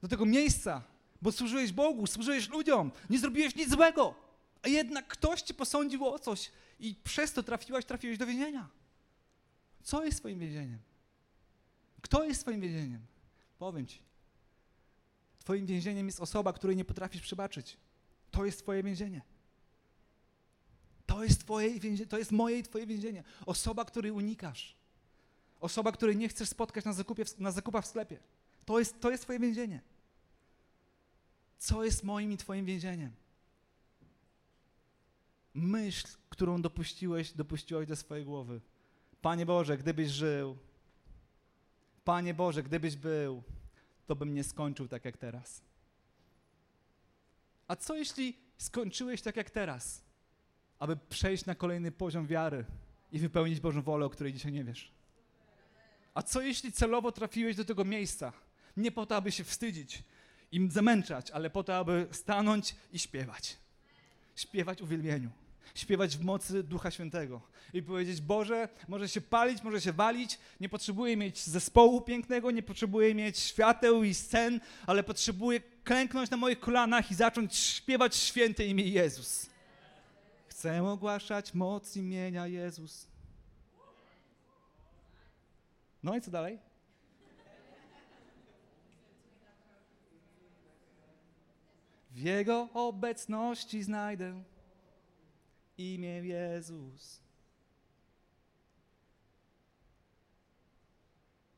do 0.03 0.09
tego 0.09 0.27
miejsca, 0.27 0.83
bo 1.26 1.32
służyłeś 1.32 1.72
Bogu, 1.72 2.06
służyłeś 2.06 2.48
ludziom, 2.48 2.90
nie 3.10 3.18
zrobiłeś 3.18 3.56
nic 3.56 3.70
złego, 3.70 4.14
a 4.62 4.68
jednak 4.68 5.08
ktoś 5.08 5.42
Cię 5.42 5.54
posądził 5.54 6.06
o 6.06 6.18
coś 6.18 6.50
i 6.80 6.94
przez 7.04 7.32
to 7.32 7.42
trafiłaś, 7.42 7.84
trafiłeś 7.84 8.18
do 8.18 8.26
więzienia. 8.26 8.68
Co 9.82 10.04
jest 10.04 10.18
Twoim 10.18 10.38
więzieniem? 10.38 10.78
Kto 12.00 12.24
jest 12.24 12.40
Twoim 12.42 12.60
więzieniem? 12.60 13.00
Powiem 13.58 13.86
Ci. 13.86 13.98
Twoim 15.38 15.66
więzieniem 15.66 16.06
jest 16.06 16.20
osoba, 16.20 16.52
której 16.52 16.76
nie 16.76 16.84
potrafisz 16.84 17.22
przebaczyć. 17.22 17.76
To 18.30 18.44
jest 18.44 18.58
Twoje 18.58 18.82
więzienie. 18.82 19.22
To 21.06 21.24
jest, 21.24 21.40
twoje 21.40 21.80
więzienie, 21.80 22.08
to 22.08 22.18
jest 22.18 22.32
moje 22.32 22.58
i 22.58 22.62
Twoje 22.62 22.86
więzienie. 22.86 23.24
Osoba, 23.46 23.84
której 23.84 24.10
unikasz. 24.10 24.76
Osoba, 25.60 25.92
której 25.92 26.16
nie 26.16 26.28
chcesz 26.28 26.48
spotkać 26.48 26.84
na, 26.84 26.92
zakupie, 26.92 27.24
na 27.38 27.50
zakupach 27.50 27.84
w 27.84 27.88
sklepie. 27.88 28.18
To 28.64 28.78
jest, 28.78 29.00
to 29.00 29.10
jest 29.10 29.22
Twoje 29.22 29.38
więzienie. 29.38 29.95
Co 31.59 31.85
jest 31.85 32.05
moim 32.05 32.33
i 32.33 32.37
Twoim 32.37 32.66
więzieniem? 32.66 33.12
Myśl, 35.55 36.09
którą 36.29 36.62
dopuściłeś, 36.62 37.33
dopuściłeś 37.33 37.88
do 37.88 37.97
swojej 37.97 38.25
głowy. 38.25 38.61
Panie 39.23 39.47
Boże, 39.47 39.79
gdybyś 39.79 40.09
żył, 40.09 40.59
Panie 42.05 42.35
Boże, 42.35 42.62
gdybyś 42.62 42.97
był, 42.97 43.42
to 44.07 44.16
bym 44.16 44.35
nie 44.35 44.45
skończył 44.45 44.88
tak 44.88 45.05
jak 45.05 45.16
teraz. 45.16 45.62
A 47.69 47.77
co 47.77 47.95
jeśli 47.95 48.37
skończyłeś 48.59 49.23
tak 49.23 49.37
jak 49.37 49.51
teraz, 49.51 50.05
aby 50.79 50.97
przejść 50.97 51.47
na 51.47 51.55
kolejny 51.55 51.92
poziom 51.92 52.27
wiary 52.27 52.64
i 53.12 53.19
wypełnić 53.19 53.61
Bożą 53.61 53.83
wolę, 53.83 54.07
o 54.07 54.11
której 54.11 54.33
dzisiaj 54.33 54.53
nie 54.53 54.64
wiesz? 54.64 54.92
A 56.14 56.23
co 56.23 56.40
jeśli 56.40 56.73
celowo 56.73 57.12
trafiłeś 57.12 57.57
do 57.57 57.64
tego 57.64 57.85
miejsca, 57.85 58.33
nie 58.77 58.92
po 58.92 59.07
to, 59.07 59.16
aby 59.16 59.33
się 59.33 59.45
wstydzić 59.45 60.03
i 60.57 60.71
zamęczać, 60.71 61.31
ale 61.31 61.51
po 61.51 61.64
to, 61.64 61.77
aby 61.77 62.07
stanąć 62.11 62.75
i 62.92 62.99
śpiewać? 62.99 63.57
Śpiewać 64.37 64.83
uwielbieniu 64.83 65.31
śpiewać 65.79 66.16
w 66.16 66.25
mocy 66.25 66.62
Ducha 66.62 66.90
Świętego 66.90 67.40
i 67.73 67.83
powiedzieć: 67.83 68.21
Boże, 68.21 68.69
może 68.88 69.09
się 69.09 69.21
palić, 69.21 69.62
może 69.62 69.81
się 69.81 69.92
walić, 69.92 70.38
nie 70.61 70.69
potrzebuję 70.69 71.16
mieć 71.16 71.47
zespołu 71.47 72.01
pięknego, 72.01 72.51
nie 72.51 72.62
potrzebuję 72.62 73.14
mieć 73.14 73.38
świateł 73.38 74.05
i 74.05 74.14
scen, 74.14 74.61
ale 74.87 75.03
potrzebuję 75.03 75.61
klęknąć 75.85 76.31
na 76.31 76.37
moich 76.37 76.61
kolanach 76.61 77.11
i 77.11 77.14
zacząć 77.14 77.57
śpiewać 77.57 78.16
święte 78.16 78.66
imię 78.66 78.85
Jezus. 78.85 79.47
Chcę 80.49 80.85
ogłaszać 80.85 81.55
moc 81.55 81.97
imienia 81.97 82.47
Jezus. 82.47 83.07
No 86.03 86.16
i 86.16 86.21
co 86.21 86.31
dalej? 86.31 86.59
W 92.16 92.18
Jego 92.18 92.68
obecności 92.74 93.83
znajdę 93.83 94.42
imię 95.79 96.09
Jezus. 96.09 97.20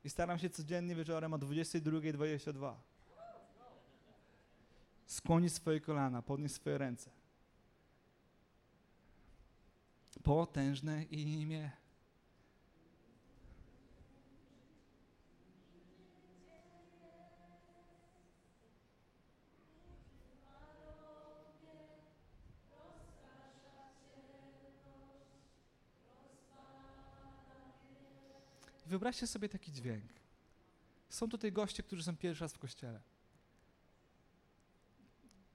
I 0.05 0.11
staram 0.11 0.39
się 0.39 0.51
codziennie 0.51 0.95
wieczorem 0.95 1.35
o 1.35 1.39
22.22 1.39 2.75
skłonić 5.07 5.53
swoje 5.53 5.81
kolana, 5.81 6.23
podnieść 6.23 6.55
swoje 6.55 6.79
ręce. 6.79 7.11
Potężne 10.23 11.05
imię. 11.05 11.71
Wyobraźcie 28.89 29.27
sobie 29.27 29.49
taki 29.49 29.73
dźwięk. 29.73 30.13
Są 31.09 31.29
tutaj 31.29 31.53
goście, 31.53 31.83
którzy 31.83 32.03
są 32.03 32.17
pierwszy 32.17 32.45
raz 32.45 32.53
w 32.53 32.59
kościele. 32.59 33.01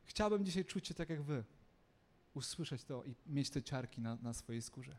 Chciałbym 0.06 0.46
dzisiaj 0.46 0.65
czuć 0.65 0.88
się 0.88 0.93
tak 0.93 1.10
jak 1.10 1.22
wy. 1.22 1.43
Usłyszeć 2.34 2.84
to 2.84 3.04
i 3.04 3.15
mieć 3.26 3.50
te 3.50 3.63
ciarki 3.63 4.02
na, 4.02 4.15
na 4.15 4.34
swojej 4.34 4.62
skórze. 4.62 4.98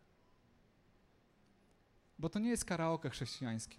Bo 2.18 2.29
to 2.29 2.38
nie 2.38 2.51
jest 2.51 2.64
karaoke 2.64 3.11
chrześcijańskie. 3.11 3.77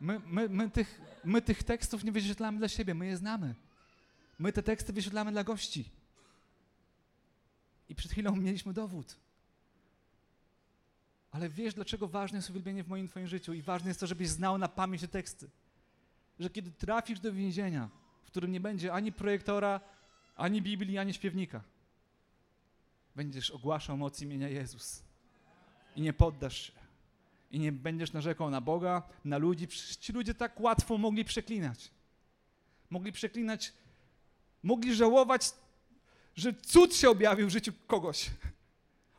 My, 0.00 0.20
my, 0.26 0.48
my, 0.48 0.70
tych, 0.70 1.00
my 1.24 1.42
tych 1.42 1.62
tekstów 1.62 2.04
nie 2.04 2.12
wyświetlamy 2.12 2.58
dla 2.58 2.68
siebie, 2.68 2.94
my 2.94 3.06
je 3.06 3.16
znamy. 3.16 3.54
My 4.38 4.52
te 4.52 4.62
teksty 4.62 4.92
wyświetlamy 4.92 5.32
dla 5.32 5.44
gości. 5.44 5.90
I 7.88 7.94
przed 7.94 8.12
chwilą 8.12 8.36
mieliśmy 8.36 8.72
dowód. 8.72 9.16
Ale 11.30 11.48
wiesz, 11.48 11.74
dlaczego 11.74 12.08
ważne 12.08 12.38
jest 12.38 12.50
uwielbienie 12.50 12.84
w 12.84 12.88
moim 12.88 13.08
twoim 13.08 13.26
życiu 13.26 13.52
i 13.52 13.62
ważne 13.62 13.90
jest 13.90 14.00
to, 14.00 14.06
żebyś 14.06 14.28
znał 14.28 14.58
na 14.58 14.68
pamięć 14.68 15.00
te 15.02 15.08
teksty. 15.08 15.50
Że 16.38 16.50
kiedy 16.50 16.70
trafisz 16.70 17.20
do 17.20 17.32
więzienia, 17.32 17.88
w 18.22 18.26
którym 18.26 18.52
nie 18.52 18.60
będzie 18.60 18.92
ani 18.92 19.12
projektora, 19.12 19.80
ani 20.36 20.62
Biblii, 20.62 20.98
ani 20.98 21.14
śpiewnika, 21.14 21.62
będziesz 23.16 23.50
ogłaszał 23.50 23.96
moc 23.96 24.22
imienia 24.22 24.48
Jezus. 24.48 25.02
I 25.96 26.00
nie 26.00 26.12
poddasz 26.12 26.66
się. 26.66 26.72
I 27.50 27.58
nie 27.58 27.72
będziesz 27.72 28.12
narzekał 28.12 28.50
na 28.50 28.60
Boga, 28.60 29.02
na 29.24 29.38
ludzi. 29.38 29.68
Przecież 29.68 29.96
ci 29.96 30.12
ludzie 30.12 30.34
tak 30.34 30.60
łatwo 30.60 30.98
mogli 30.98 31.24
przeklinać. 31.24 31.90
Mogli 32.90 33.12
przeklinać, 33.12 33.72
mogli 34.62 34.94
żałować, 34.94 35.50
że 36.36 36.54
cud 36.54 36.94
się 36.94 37.10
objawił 37.10 37.46
w 37.46 37.50
życiu 37.50 37.72
kogoś. 37.86 38.30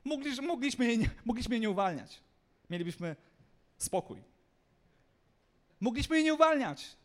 Mogli, 0.03 0.41
mogliśmy, 0.41 0.97
nie, 0.97 1.09
mogliśmy 1.25 1.55
jej 1.55 1.61
nie 1.61 1.69
uwalniać. 1.69 2.19
Mielibyśmy 2.69 3.15
spokój. 3.77 4.23
Mogliśmy 5.79 6.15
jej 6.15 6.25
nie 6.25 6.33
uwalniać. 6.33 6.95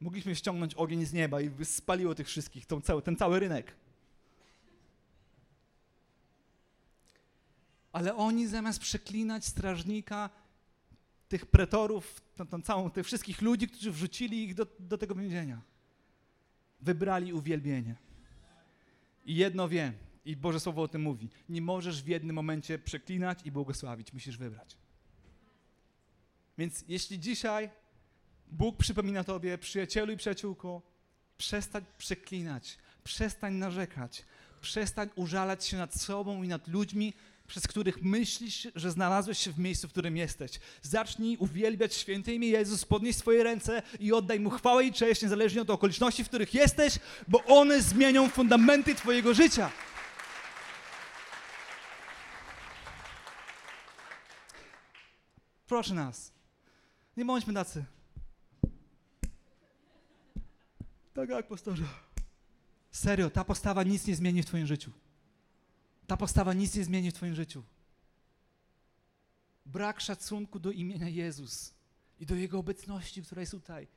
Mogliśmy 0.00 0.36
ściągnąć 0.36 0.74
ogień 0.74 1.06
z 1.06 1.12
nieba 1.12 1.40
i 1.40 1.50
by 1.50 1.64
spaliło 1.64 2.14
tych 2.14 2.26
wszystkich, 2.26 2.66
cały, 2.82 3.02
ten 3.02 3.16
cały 3.16 3.40
rynek. 3.40 3.74
Ale 7.92 8.16
oni 8.16 8.46
zamiast 8.46 8.80
przeklinać 8.80 9.44
strażnika, 9.44 10.30
tych 11.28 11.46
pretorów, 11.46 12.22
tą, 12.36 12.46
tą 12.46 12.62
całą, 12.62 12.90
tych 12.90 13.06
wszystkich 13.06 13.42
ludzi, 13.42 13.68
którzy 13.68 13.92
wrzucili 13.92 14.44
ich 14.44 14.54
do, 14.54 14.66
do 14.78 14.98
tego 14.98 15.14
więzienia, 15.14 15.60
wybrali 16.80 17.32
uwielbienie. 17.32 17.96
I 19.24 19.34
jedno 19.34 19.68
wiem, 19.68 19.92
i 20.24 20.36
Boże 20.36 20.60
Słowo 20.60 20.82
o 20.82 20.88
tym 20.88 21.02
mówi, 21.02 21.28
nie 21.48 21.62
możesz 21.62 22.02
w 22.02 22.06
jednym 22.06 22.36
momencie 22.36 22.78
przeklinać 22.78 23.38
i 23.44 23.52
błogosławić, 23.52 24.12
musisz 24.12 24.36
wybrać. 24.36 24.76
Więc 26.58 26.84
jeśli 26.88 27.20
dzisiaj 27.20 27.70
Bóg 28.48 28.76
przypomina 28.76 29.24
Tobie, 29.24 29.58
przyjacielu 29.58 30.12
i 30.12 30.16
przyjaciółko, 30.16 30.82
przestań 31.38 31.84
przeklinać, 31.98 32.78
przestań 33.04 33.54
narzekać, 33.54 34.24
przestań 34.60 35.08
użalać 35.14 35.64
się 35.64 35.76
nad 35.76 35.94
sobą 35.94 36.42
i 36.42 36.48
nad 36.48 36.68
ludźmi, 36.68 37.12
przez 37.46 37.66
których 37.66 38.02
myślisz, 38.02 38.68
że 38.74 38.90
znalazłeś 38.90 39.38
się 39.38 39.52
w 39.52 39.58
miejscu, 39.58 39.88
w 39.88 39.90
którym 39.90 40.16
jesteś. 40.16 40.60
Zacznij 40.82 41.36
uwielbiać 41.36 41.94
święte 41.94 42.34
imię 42.34 42.48
Jezus, 42.48 42.84
podnieś 42.84 43.16
swoje 43.16 43.44
ręce 43.44 43.82
i 44.00 44.12
oddaj 44.12 44.40
Mu 44.40 44.50
chwałę 44.50 44.84
i 44.84 44.92
cześć, 44.92 45.22
niezależnie 45.22 45.62
od 45.62 45.70
okoliczności, 45.70 46.24
w 46.24 46.28
których 46.28 46.54
jesteś, 46.54 46.98
bo 47.28 47.44
one 47.44 47.82
zmienią 47.82 48.28
fundamenty 48.28 48.94
Twojego 48.94 49.34
życia. 49.34 49.70
Proszę 55.72 55.94
nas, 55.94 56.32
nie 57.16 57.24
bądźmy 57.24 57.54
tacy. 57.54 57.84
Tak 61.14 61.28
jak 61.28 61.48
pastorze. 61.48 61.84
Serio, 62.90 63.30
ta 63.30 63.44
postawa 63.44 63.82
nic 63.82 64.06
nie 64.06 64.16
zmieni 64.16 64.42
w 64.42 64.46
Twoim 64.46 64.66
życiu. 64.66 64.92
Ta 66.06 66.16
postawa 66.16 66.54
nic 66.54 66.74
nie 66.74 66.84
zmieni 66.84 67.10
w 67.10 67.14
Twoim 67.14 67.34
życiu. 67.34 67.62
Brak 69.66 70.00
szacunku 70.00 70.58
do 70.58 70.70
imienia 70.70 71.08
Jezus 71.08 71.74
i 72.20 72.26
do 72.26 72.34
Jego 72.34 72.58
obecności, 72.58 73.22
która 73.22 73.40
jest 73.40 73.52
tutaj, 73.52 73.88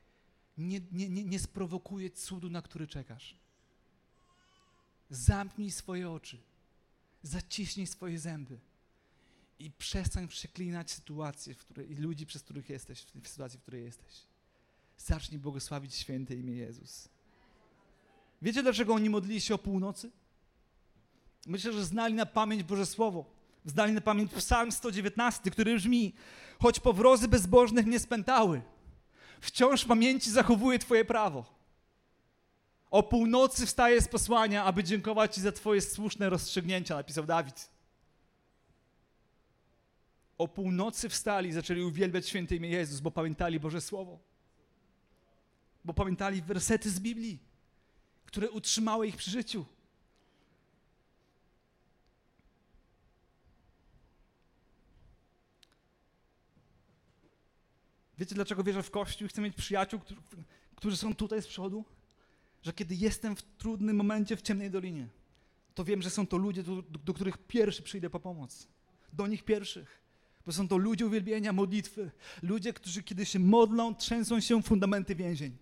nie, 0.58 0.82
nie, 0.92 1.10
nie, 1.10 1.24
nie 1.24 1.40
sprowokuje 1.40 2.10
cudu, 2.10 2.50
na 2.50 2.62
który 2.62 2.88
czekasz. 2.88 3.36
Zamknij 5.10 5.72
swoje 5.72 6.12
oczy, 6.12 6.38
zaciśnij 7.24 7.88
swoje 7.88 8.20
zęby 8.20 8.60
i 9.60 9.72
przestań 9.72 10.28
przeklinać 10.28 10.92
sytuacje 10.92 11.54
w 11.54 11.58
której, 11.58 11.92
i 11.92 11.96
ludzi, 11.96 12.26
przez 12.26 12.44
których 12.44 12.70
jesteś, 12.70 13.06
w 13.24 13.28
sytuacji, 13.28 13.60
w 13.60 13.62
której 13.62 13.84
jesteś. 13.84 14.14
Zacznij 14.98 15.40
błogosławić 15.40 15.96
święte 15.96 16.36
imię 16.36 16.54
Jezus. 16.54 17.10
Wiecie, 18.42 18.64
dlaczego 18.64 18.94
oni 18.94 19.10
modlili 19.10 19.42
się 19.42 19.56
o 19.56 19.58
północy? 19.58 20.12
Myślę, 21.46 21.74
że 21.74 21.86
znali 21.86 22.14
na 22.14 22.26
pamięć 22.26 22.64
Boże 22.64 22.86
Słowo. 22.86 23.26
Znali 23.66 23.94
na 23.94 24.02
pamięć 24.02 24.32
Psalm 24.32 24.72
119, 24.72 25.52
który 25.52 25.76
brzmi: 25.76 26.14
Choć 26.60 26.80
powrozy 26.80 27.28
bezbożnych 27.28 27.86
nie 27.86 28.00
spętały, 28.00 28.62
wciąż 29.42 29.86
pamięci 29.86 30.32
zachowuje 30.32 30.80
Twoje 30.80 31.06
prawo. 31.06 31.56
O 32.92 33.04
północy 33.04 33.66
wstaje 33.66 34.02
z 34.02 34.08
posłania, 34.08 34.64
aby 34.64 34.84
dziękować 34.84 35.36
Ci 35.36 35.42
za 35.42 35.52
Twoje 35.52 35.82
słuszne 35.82 36.30
rozstrzygnięcia, 36.30 36.96
napisał 36.96 37.26
Dawid. 37.26 37.75
O 40.38 40.48
północy 40.48 41.10
wstali 41.10 41.52
zaczęli 41.52 41.82
uwielbiać 41.82 42.28
święte 42.28 42.56
imię 42.56 42.70
Jezus, 42.70 43.00
bo 43.00 43.12
pamiętali 43.12 43.60
Boże 43.60 43.82
Słowo. 43.82 44.20
Bo 45.86 45.94
pamiętali 45.94 46.42
wersety 46.42 46.90
z 46.90 47.00
Biblii, 47.00 47.40
które 48.26 48.52
utrzymały 48.52 49.08
ich 49.08 49.18
przy 49.18 49.32
życiu. 49.32 49.66
Wiecie, 58.18 58.36
dlaczego 58.36 58.64
wierzę 58.64 58.84
w 58.84 58.92
Kościół 58.92 59.28
chcę 59.28 59.42
mieć 59.42 59.56
przyjaciół, 59.56 60.00
którzy 60.76 60.98
są 60.98 61.16
tutaj 61.16 61.42
z 61.42 61.48
przodu? 61.48 61.86
Że 62.64 62.74
kiedy 62.74 62.96
jestem 62.96 63.36
w 63.36 63.42
trudnym 63.42 63.96
momencie 63.96 64.38
w 64.38 64.42
ciemnej 64.42 64.72
dolinie, 64.72 65.08
to 65.76 65.84
wiem, 65.84 66.02
że 66.02 66.10
są 66.10 66.28
to 66.28 66.38
ludzie, 66.38 66.64
do, 66.64 66.82
do 66.82 67.14
których 67.14 67.38
pierwszy 67.38 67.84
przyjdę 67.84 68.10
po 68.10 68.20
pomoc. 68.20 68.68
Do 69.14 69.28
nich 69.28 69.44
pierwszych. 69.44 70.05
Bo 70.46 70.52
są 70.52 70.68
to 70.68 70.78
ludzie 70.78 71.06
uwielbienia, 71.06 71.54
modlitwy. 71.54 72.12
Ludzie, 72.44 72.74
którzy 72.74 73.04
kiedy 73.04 73.26
się 73.26 73.40
modlą, 73.40 73.96
trzęsą 73.96 74.40
się 74.40 74.64
fundamenty 74.64 75.16
więzień. 75.16 75.58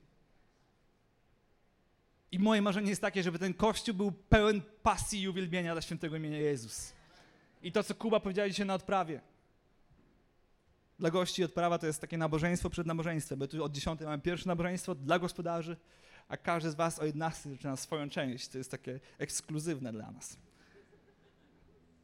I 2.32 2.40
moje 2.40 2.62
marzenie 2.62 2.90
jest 2.90 3.02
takie, 3.02 3.24
żeby 3.24 3.40
ten 3.40 3.54
kościół 3.54 3.96
był 3.96 4.12
pełen 4.12 4.62
pasji 4.84 5.22
i 5.22 5.28
uwielbienia 5.28 5.74
dla 5.74 5.82
świętego 5.82 6.16
imienia 6.16 6.38
Jezus. 6.38 6.94
I 7.64 7.72
to, 7.72 7.84
co 7.84 7.96
Kuba 7.96 8.20
powiedział 8.20 8.50
dzisiaj 8.50 8.66
na 8.66 8.74
odprawie 8.74 9.22
dla 11.00 11.12
gości 11.12 11.44
odprawa 11.44 11.78
to 11.78 11.88
jest 11.88 12.02
takie 12.02 12.18
nabożeństwo 12.18 12.70
przed 12.70 12.88
nabożeństwem, 12.88 13.40
bo 13.40 13.48
tu 13.48 13.64
od 13.64 13.72
10 13.72 14.02
mamy 14.02 14.20
pierwsze 14.20 14.50
nabożeństwo 14.50 14.96
dla 14.96 15.20
gospodarzy, 15.20 15.78
a 16.28 16.38
każdy 16.38 16.72
z 16.72 16.76
was 16.76 17.00
o 17.00 17.06
11 17.06 17.50
zaczyna 17.50 17.76
swoją 17.76 18.10
część. 18.10 18.48
To 18.48 18.58
jest 18.58 18.72
takie 18.72 19.00
ekskluzywne 19.18 19.92
dla 19.92 20.12
nas. 20.12 20.38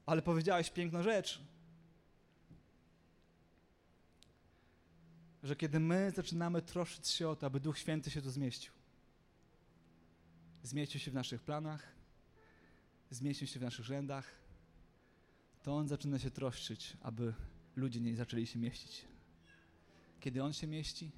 Ale 0.05 0.21
powiedziałeś 0.21 0.69
piękną 0.69 1.03
rzecz, 1.03 1.41
że 5.43 5.55
kiedy 5.55 5.79
my 5.79 6.11
zaczynamy 6.15 6.61
troszczyć 6.61 7.07
się 7.07 7.29
o 7.29 7.35
to, 7.35 7.47
aby 7.47 7.59
Duch 7.59 7.77
Święty 7.77 8.11
się 8.11 8.21
tu 8.21 8.31
zmieścił, 8.31 8.73
zmieścił 10.63 10.99
się 10.99 11.11
w 11.11 11.13
naszych 11.13 11.41
planach, 11.41 11.87
zmieścił 13.09 13.47
się 13.47 13.59
w 13.59 13.63
naszych 13.63 13.85
rzędach, 13.85 14.31
to 15.63 15.75
On 15.75 15.87
zaczyna 15.87 16.19
się 16.19 16.31
troszczyć, 16.31 16.97
aby 17.01 17.33
ludzie 17.75 17.99
nie 17.99 18.15
zaczęli 18.15 18.47
się 18.47 18.59
mieścić. 18.59 19.05
Kiedy 20.19 20.43
On 20.43 20.53
się 20.53 20.67
mieści, 20.67 21.11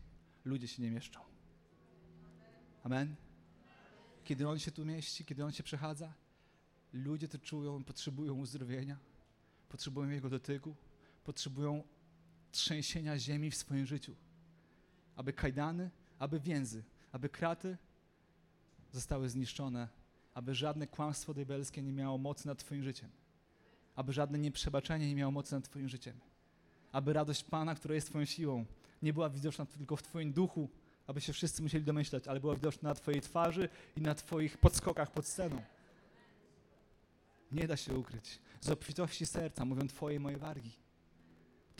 ludzie 0.45 0.67
się 0.67 0.83
nie 0.83 0.91
mieszczą. 0.91 1.19
Amen? 2.83 3.15
Kiedy 4.23 4.47
On 4.47 4.59
się 4.59 4.71
tu 4.71 4.85
mieści, 4.85 5.25
kiedy 5.25 5.45
On 5.45 5.51
się 5.51 5.63
przechadza, 5.63 6.13
ludzie 6.93 7.27
to 7.27 7.37
czują, 7.37 7.83
potrzebują 7.83 8.33
uzdrowienia, 8.33 8.97
potrzebują 9.69 10.09
Jego 10.09 10.29
dotyku, 10.29 10.75
potrzebują 11.23 11.83
trzęsienia 12.51 13.19
ziemi 13.19 13.51
w 13.51 13.55
swoim 13.55 13.85
życiu. 13.85 14.15
Aby 15.15 15.33
kajdany, 15.33 15.89
aby 16.19 16.39
więzy, 16.39 16.83
aby 17.11 17.29
kraty 17.29 17.77
zostały 18.91 19.29
zniszczone, 19.29 19.87
aby 20.33 20.55
żadne 20.55 20.87
kłamstwo 20.87 21.33
diabelskie 21.33 21.81
nie 21.81 21.91
miało 21.91 22.17
mocy 22.17 22.47
nad 22.47 22.59
Twoim 22.59 22.83
życiem, 22.83 23.09
aby 23.95 24.13
żadne 24.13 24.39
nieprzebaczenie 24.39 25.07
nie 25.07 25.15
miało 25.15 25.31
mocy 25.31 25.55
nad 25.55 25.63
Twoim 25.63 25.89
życiem 25.89 26.19
aby 26.91 27.13
radość 27.13 27.43
Pana, 27.43 27.75
która 27.75 27.95
jest 27.95 28.07
Twoją 28.07 28.25
siłą, 28.25 28.65
nie 29.01 29.13
była 29.13 29.29
widoczna 29.29 29.65
tylko 29.65 29.95
w 29.95 30.03
Twoim 30.03 30.33
duchu, 30.33 30.69
aby 31.07 31.21
się 31.21 31.33
wszyscy 31.33 31.61
musieli 31.61 31.85
domyślać, 31.85 32.27
ale 32.27 32.39
była 32.39 32.55
widoczna 32.55 32.89
na 32.89 32.95
Twojej 32.95 33.21
twarzy 33.21 33.69
i 33.97 34.01
na 34.01 34.15
Twoich 34.15 34.57
podskokach 34.57 35.11
pod 35.11 35.25
sceną. 35.25 35.61
Nie 37.51 37.67
da 37.67 37.77
się 37.77 37.95
ukryć. 37.95 38.39
Z 38.61 38.69
obfitości 38.69 39.25
serca 39.25 39.65
mówią 39.65 39.87
Twoje 39.87 40.19
moje 40.19 40.37
wargi. 40.37 40.71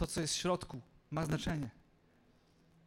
To, 0.02 0.08
co 0.08 0.22
jest 0.22 0.34
w 0.34 0.38
środku, 0.38 0.82
ma 1.12 1.26
znaczenie. 1.26 1.70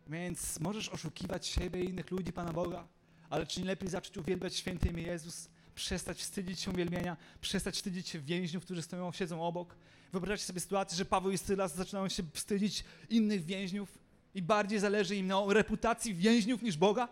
Więc 0.07 0.61
możesz 0.61 0.89
oszukiwać 0.89 1.47
siebie 1.47 1.85
i 1.85 1.89
innych 1.89 2.11
ludzi, 2.11 2.33
Pana 2.33 2.53
Boga, 2.53 2.89
ale 3.31 3.47
czy 3.47 3.61
nie 3.61 3.67
lepiej 3.67 3.89
zacząć 3.89 4.17
uwielbiać 4.17 4.57
święte 4.57 4.89
imię 4.89 5.03
Jezus, 5.03 5.49
przestać 5.75 6.19
wstydzić 6.19 6.61
się 6.61 6.71
uwielbienia, 6.71 7.17
przestać 7.41 7.75
wstydzić 7.75 8.09
się 8.09 8.21
więźniów, 8.21 8.65
którzy 8.65 8.83
stoją, 8.83 9.13
siedzą 9.13 9.43
obok. 9.43 9.77
Wyobraźcie 10.13 10.47
sobie 10.47 10.61
sytuację, 10.61 10.99
że 10.99 11.05
Paweł 11.05 11.31
i 11.33 11.39
Sylas 11.39 11.75
zaczynają 11.75 12.09
się 12.09 12.23
wstydzić 12.33 12.85
innych 13.11 13.45
więźniów 13.45 13.99
i 14.35 14.43
bardziej 14.43 14.79
zależy 14.79 15.17
im 15.17 15.27
na 15.27 15.37
reputacji 15.49 16.15
więźniów 16.15 16.63
niż 16.63 16.77
Boga? 16.77 17.09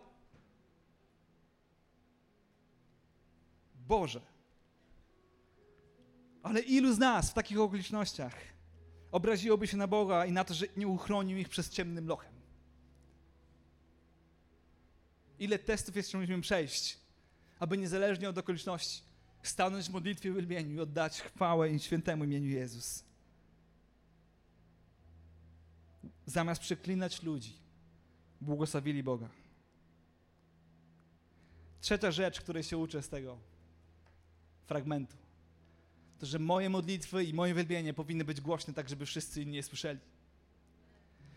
Boże. 3.89 4.21
Ale 6.43 6.61
ilu 6.61 6.95
z 6.95 6.99
nas 6.99 7.31
w 7.31 7.35
takich 7.35 7.61
okolicznościach 7.61 8.52
obraziłoby 9.13 9.67
się 9.67 9.77
na 9.77 9.87
Boga 9.87 10.27
i 10.27 10.33
na 10.33 10.45
to, 10.45 10.55
że 10.55 10.67
nie 10.77 10.89
uchronił 10.89 11.39
ich 11.39 11.49
przez 11.49 11.71
ciemnym 11.71 12.07
lochem? 12.07 12.33
Ile 15.39 15.59
testów 15.59 15.97
jeszcze 15.97 16.19
musimy 16.19 16.43
przejść, 16.43 16.99
aby 17.59 17.79
niezależnie 17.79 18.29
od 18.29 18.39
okoliczności 18.39 19.03
stanąć 19.43 19.87
w 19.87 19.93
modlitwie 19.93 20.29
i 20.29 20.33
uwielbieniu 20.33 20.75
i 20.75 20.81
oddać 20.81 21.21
chwałę 21.21 21.71
i 21.71 21.81
świętemu 21.81 22.25
imieniu 22.25 22.51
Jezus. 22.51 23.05
Zamiast 26.27 26.61
przeklinać 26.61 27.23
ludzi, 27.23 27.53
błogosławili 28.41 29.03
Boga. 29.03 29.29
Trzecia 31.81 32.11
rzecz, 32.11 32.41
której 32.41 32.63
się 32.63 32.79
uczę 32.79 33.03
z 33.03 33.09
tego, 33.09 33.39
fragmentu. 34.67 35.17
To, 36.23 36.27
że 36.27 36.39
moje 36.39 36.71
modlitwy 36.71 37.25
i 37.25 37.35
moje 37.35 37.55
wielbienie 37.55 37.95
powinny 37.95 38.25
być 38.25 38.41
głośne 38.41 38.75
tak, 38.75 38.89
żeby 38.89 39.07
wszyscy 39.07 39.43
inni 39.43 39.57
je 39.57 39.63
słyszeli. 39.63 40.01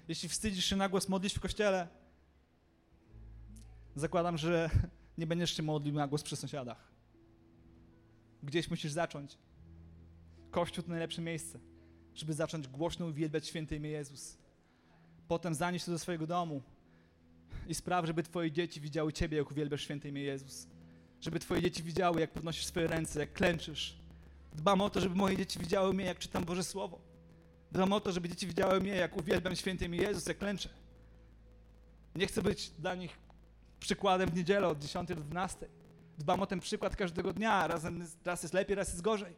Jeśli 0.08 0.30
wstydzisz 0.30 0.66
się 0.66 0.76
na 0.76 0.90
głos 0.90 1.10
modlić 1.10 1.34
w 1.34 1.40
kościele, 1.40 1.88
zakładam, 3.96 4.38
że 4.38 4.70
nie 5.18 5.28
będziesz 5.28 5.58
się 5.58 5.64
modlił 5.64 5.96
na 5.96 6.08
głos 6.08 6.24
przy 6.24 6.36
sąsiadach. 6.36 6.88
Gdzieś 8.44 8.70
musisz 8.70 8.92
zacząć. 8.92 9.38
Kościół 10.52 10.84
to 10.84 10.90
najlepsze 10.90 11.22
miejsce, 11.22 11.60
żeby 12.16 12.34
zacząć 12.34 12.68
głośno 12.68 13.06
uwielbiać 13.06 13.48
święte 13.48 13.76
imię 13.76 13.90
Jezus. 13.90 14.38
Potem 15.28 15.56
zanieś 15.56 15.84
to 15.84 15.92
do 15.92 16.00
swojego 16.00 16.28
domu 16.28 16.62
i 17.68 17.76
spraw, 17.76 18.06
żeby 18.06 18.24
twoje 18.24 18.52
dzieci 18.52 18.82
widziały 18.82 19.14
ciebie, 19.14 19.38
jak 19.38 19.52
uwielbiasz 19.52 19.82
święte 19.82 20.10
imię 20.10 20.22
Jezus. 20.22 20.68
Żeby 21.22 21.40
twoje 21.40 21.62
dzieci 21.62 21.84
widziały, 21.84 22.22
jak 22.22 22.32
podnosisz 22.32 22.66
swoje 22.66 22.88
ręce, 22.88 23.20
jak 23.20 23.34
klęczysz. 23.34 24.05
Dbam 24.56 24.82
o 24.82 24.90
to, 24.90 25.02
żeby 25.02 25.16
moje 25.16 25.38
dzieci 25.38 25.60
widziały 25.60 25.94
mnie, 25.94 26.06
jak 26.06 26.20
czytam 26.20 26.46
Boże 26.46 26.64
Słowo. 26.64 27.02
Dbam 27.72 27.94
o 27.94 28.00
to, 28.00 28.12
żeby 28.12 28.30
dzieci 28.30 28.48
widziały 28.48 28.80
mnie, 28.80 28.96
jak 28.96 29.18
uwielbiam 29.18 29.56
święte 29.56 29.86
imię 29.86 29.98
Jezus, 29.98 30.28
jak 30.28 30.38
klęczę. 30.38 30.70
Nie 32.16 32.28
chcę 32.28 32.42
być 32.42 32.70
dla 32.70 32.96
nich 32.96 33.20
przykładem 33.80 34.30
w 34.30 34.36
niedzielę 34.36 34.68
od 34.68 34.80
10 34.80 35.10
do 35.10 35.16
12. 35.16 35.68
Dbam 36.18 36.42
o 36.42 36.48
ten 36.48 36.60
przykład 36.60 36.96
każdego 36.96 37.34
dnia. 37.34 37.68
Razem, 37.68 38.08
raz 38.26 38.44
jest 38.44 38.54
lepiej, 38.54 38.76
raz 38.76 38.88
jest 38.88 39.02
gorzej. 39.02 39.36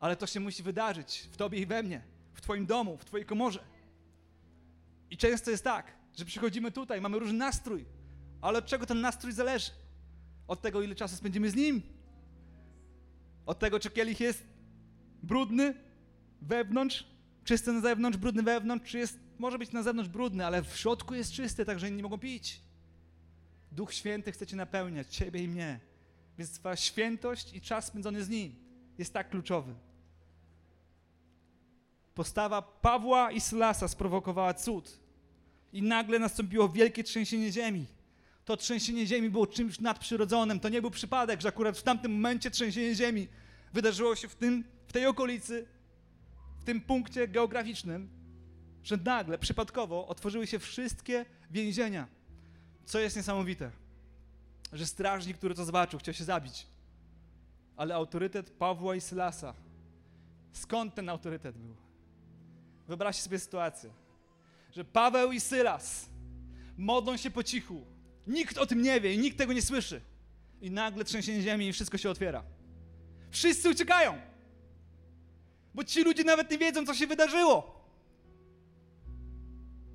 Ale 0.00 0.16
to 0.16 0.26
się 0.26 0.40
musi 0.40 0.62
wydarzyć 0.62 1.28
w 1.32 1.36
tobie 1.36 1.58
i 1.58 1.66
we 1.66 1.82
mnie, 1.82 2.02
w 2.32 2.40
twoim 2.40 2.66
domu, 2.66 2.96
w 2.98 3.04
twojej 3.04 3.26
komorze. 3.26 3.64
I 5.10 5.16
często 5.16 5.50
jest 5.50 5.64
tak, 5.64 5.92
że 6.16 6.24
przychodzimy 6.24 6.72
tutaj, 6.72 7.00
mamy 7.00 7.18
różny 7.18 7.38
nastrój, 7.38 7.86
ale 8.40 8.58
od 8.58 8.66
czego 8.66 8.86
ten 8.86 9.00
nastrój 9.00 9.32
zależy? 9.32 9.70
Od 10.48 10.62
tego, 10.62 10.82
ile 10.82 10.94
czasu 10.94 11.16
spędzimy 11.16 11.50
z 11.50 11.54
Nim. 11.54 11.93
Od 13.46 13.58
tego, 13.58 13.80
czy 13.80 13.90
kielich 13.90 14.20
jest 14.20 14.46
brudny 15.22 15.74
wewnątrz, 16.42 17.06
czysty 17.44 17.72
na 17.72 17.80
zewnątrz, 17.80 18.18
brudny 18.18 18.42
wewnątrz, 18.42 18.90
czy 18.90 18.98
jest, 18.98 19.18
może 19.38 19.58
być 19.58 19.72
na 19.72 19.82
zewnątrz 19.82 20.10
brudny, 20.10 20.46
ale 20.46 20.62
w 20.62 20.76
środku 20.76 21.14
jest 21.14 21.32
czysty, 21.32 21.64
tak 21.64 21.78
że 21.78 21.88
inni 21.88 22.02
mogą 22.02 22.18
pić. 22.18 22.60
Duch 23.72 23.94
Święty 23.94 24.32
chce 24.32 24.46
Cię 24.46 24.56
napełniać, 24.56 25.16
Ciebie 25.16 25.44
i 25.44 25.48
mnie. 25.48 25.80
Więc 26.38 26.50
Twoja 26.50 26.76
świętość 26.76 27.54
i 27.54 27.60
czas 27.60 27.86
spędzony 27.86 28.24
z 28.24 28.28
Nim 28.28 28.54
jest 28.98 29.12
tak 29.12 29.30
kluczowy. 29.30 29.74
Postawa 32.14 32.62
Pawła 32.62 33.30
i 33.30 33.40
Sylasa 33.40 33.88
sprowokowała 33.88 34.54
cud. 34.54 35.00
I 35.72 35.82
nagle 35.82 36.18
nastąpiło 36.18 36.68
wielkie 36.68 37.04
trzęsienie 37.04 37.52
ziemi. 37.52 37.86
To 38.44 38.56
trzęsienie 38.56 39.06
ziemi 39.06 39.30
było 39.30 39.46
czymś 39.46 39.80
nadprzyrodzonym. 39.80 40.60
To 40.60 40.68
nie 40.68 40.80
był 40.80 40.90
przypadek, 40.90 41.40
że 41.40 41.48
akurat 41.48 41.78
w 41.78 41.82
tamtym 41.82 42.12
momencie 42.12 42.50
trzęsienie 42.50 42.94
ziemi 42.94 43.28
wydarzyło 43.72 44.16
się 44.16 44.28
w, 44.28 44.34
tym, 44.34 44.64
w 44.86 44.92
tej 44.92 45.06
okolicy, 45.06 45.66
w 46.60 46.64
tym 46.64 46.80
punkcie 46.80 47.28
geograficznym, 47.28 48.08
że 48.82 48.96
nagle, 48.96 49.38
przypadkowo 49.38 50.08
otworzyły 50.08 50.46
się 50.46 50.58
wszystkie 50.58 51.26
więzienia. 51.50 52.08
Co 52.84 52.98
jest 52.98 53.16
niesamowite, 53.16 53.70
że 54.72 54.86
strażnik, 54.86 55.36
który 55.38 55.54
to 55.54 55.64
zobaczył, 55.64 55.98
chciał 55.98 56.14
się 56.14 56.24
zabić. 56.24 56.66
Ale 57.76 57.94
autorytet 57.94 58.50
Pawła 58.50 58.96
i 58.96 59.00
Sylasa, 59.00 59.54
skąd 60.52 60.94
ten 60.94 61.08
autorytet 61.08 61.58
był? 61.58 61.76
Wyobraźcie 62.86 63.22
sobie 63.22 63.38
sytuację, 63.38 63.90
że 64.72 64.84
Paweł 64.84 65.32
i 65.32 65.40
Sylas 65.40 66.10
modlą 66.76 67.16
się 67.16 67.30
po 67.30 67.42
cichu. 67.42 67.93
Nikt 68.26 68.58
o 68.58 68.66
tym 68.66 68.82
nie 68.82 69.00
wie 69.00 69.14
i 69.14 69.18
nikt 69.18 69.38
tego 69.38 69.52
nie 69.52 69.62
słyszy. 69.62 70.00
I 70.60 70.70
nagle 70.70 71.04
trzęsienie 71.04 71.42
ziemi 71.42 71.68
i 71.68 71.72
wszystko 71.72 71.98
się 71.98 72.10
otwiera. 72.10 72.44
Wszyscy 73.30 73.70
uciekają, 73.70 74.18
bo 75.74 75.84
ci 75.84 76.02
ludzie 76.02 76.24
nawet 76.24 76.50
nie 76.50 76.58
wiedzą, 76.58 76.86
co 76.86 76.94
się 76.94 77.06
wydarzyło. 77.06 77.84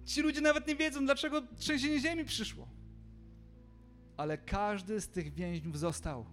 Ci 0.05 0.21
ludzie 0.21 0.41
nawet 0.41 0.67
nie 0.67 0.75
wiedzą, 0.75 1.05
dlaczego 1.05 1.41
trzęsienie 1.57 1.99
ziemi 1.99 2.25
przyszło. 2.25 2.67
Ale 4.17 4.37
każdy 4.37 5.01
z 5.01 5.07
tych 5.07 5.33
więźniów 5.33 5.79
został, 5.79 6.25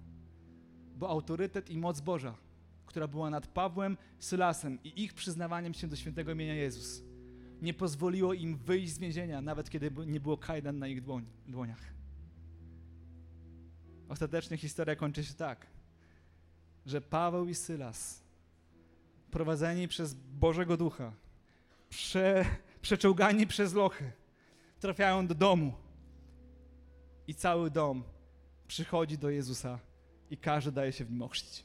bo 0.97 1.09
autorytet 1.09 1.71
i 1.71 1.79
moc 1.79 2.01
Boża 2.01 2.47
która 2.87 3.09
była 3.09 3.31
nad 3.31 3.47
Pawłem, 3.47 3.97
Sylasem 4.19 4.79
i 4.85 5.03
ich 5.03 5.15
przyznawaniem 5.15 5.75
się 5.75 5.89
do 5.89 5.97
świętego 5.97 6.33
imienia 6.33 6.55
Jezus, 6.55 7.03
nie 7.63 7.75
pozwoliło 7.75 8.35
im 8.35 8.57
wyjść 8.57 8.93
z 8.93 8.99
więzienia, 8.99 9.41
nawet 9.41 9.71
kiedy 9.71 9.91
nie 10.07 10.21
było 10.21 10.37
kajdan 10.37 10.79
na 10.79 10.89
ich 10.89 11.03
dłoń, 11.03 11.25
dłoniach. 11.47 11.81
Ostatecznie 14.09 14.57
historia 14.57 14.97
kończy 14.97 15.25
się 15.25 15.35
tak, 15.35 15.67
że 16.87 17.01
Paweł 17.01 17.49
i 17.49 17.55
Sylas, 17.55 18.23
prowadzeni 19.31 19.89
przez 19.89 20.15
Bożego 20.15 20.77
Ducha, 20.77 21.13
prze, 21.89 22.45
przeczołgani 22.83 23.47
przez 23.47 23.75
lochy, 23.75 24.13
trafiają 24.81 25.27
do 25.27 25.35
domu 25.35 25.73
i 27.27 27.35
cały 27.35 27.71
dom 27.71 28.03
przychodzi 28.67 29.19
do 29.19 29.31
Jezusa 29.31 29.79
i 30.31 30.37
każdy 30.37 30.73
daje 30.73 30.93
się 30.93 31.05
w 31.05 31.11
nim 31.11 31.23
ochrzcić 31.23 31.65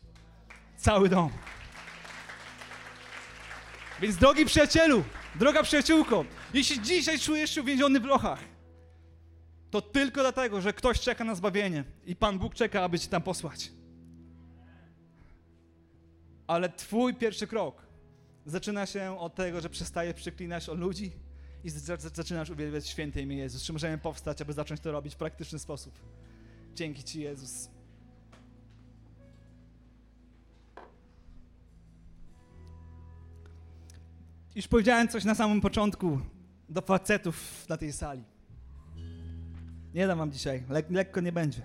cały 0.82 1.10
dom. 1.10 1.30
Więc 4.02 4.18
drogi 4.18 4.46
przyjacielu, 4.46 5.04
droga 5.36 5.64
przyjaciółko, 5.64 6.26
jeśli 6.54 6.82
dzisiaj 6.82 7.20
czujesz 7.20 7.52
się 7.52 7.62
uwięziony 7.62 8.00
w 8.00 8.06
lochach, 8.06 8.40
to 9.72 9.82
tylko 9.82 10.22
dlatego, 10.22 10.62
że 10.62 10.74
ktoś 10.74 11.00
czeka 11.00 11.24
na 11.24 11.36
zbawienie 11.36 11.84
i 12.06 12.16
Pan 12.16 12.40
Bóg 12.40 12.56
czeka, 12.56 12.84
aby 12.84 13.00
cię 13.00 13.08
tam 13.08 13.22
posłać. 13.22 13.72
Ale 16.48 16.70
twój 16.70 17.14
pierwszy 17.14 17.48
krok 17.48 17.82
zaczyna 18.46 18.86
się 18.86 19.20
od 19.20 19.36
tego, 19.36 19.62
że 19.62 19.70
przestajesz 19.70 20.16
przeklinać 20.16 20.70
o 20.70 20.74
ludzi 20.74 21.12
i 21.64 21.70
zaczynasz 22.16 22.50
uwielbiać 22.50 22.88
święte 22.88 23.22
imię 23.22 23.38
Jezus. 23.38 23.64
Czy 23.64 23.74
możemy 23.74 23.98
powstać, 23.98 24.42
aby 24.42 24.54
zacząć 24.54 24.82
to 24.82 24.92
robić 24.92 25.14
w 25.14 25.18
praktyczny 25.18 25.60
sposób? 25.60 26.00
Dzięki 26.74 27.04
Ci, 27.04 27.22
Jezus. 27.22 27.70
Już 34.56 34.68
powiedziałem 34.68 35.08
coś 35.08 35.24
na 35.24 35.36
samym 35.36 35.62
początku 35.62 36.20
do 36.70 36.82
facetów 36.82 37.66
na 37.70 37.78
tej 37.78 37.94
sali. 37.94 38.24
Nie 39.94 40.08
dam 40.08 40.18
wam 40.18 40.32
dzisiaj, 40.32 40.64
Lek 40.70 40.90
lekko 40.90 41.22
nie 41.22 41.32
będzie. 41.32 41.62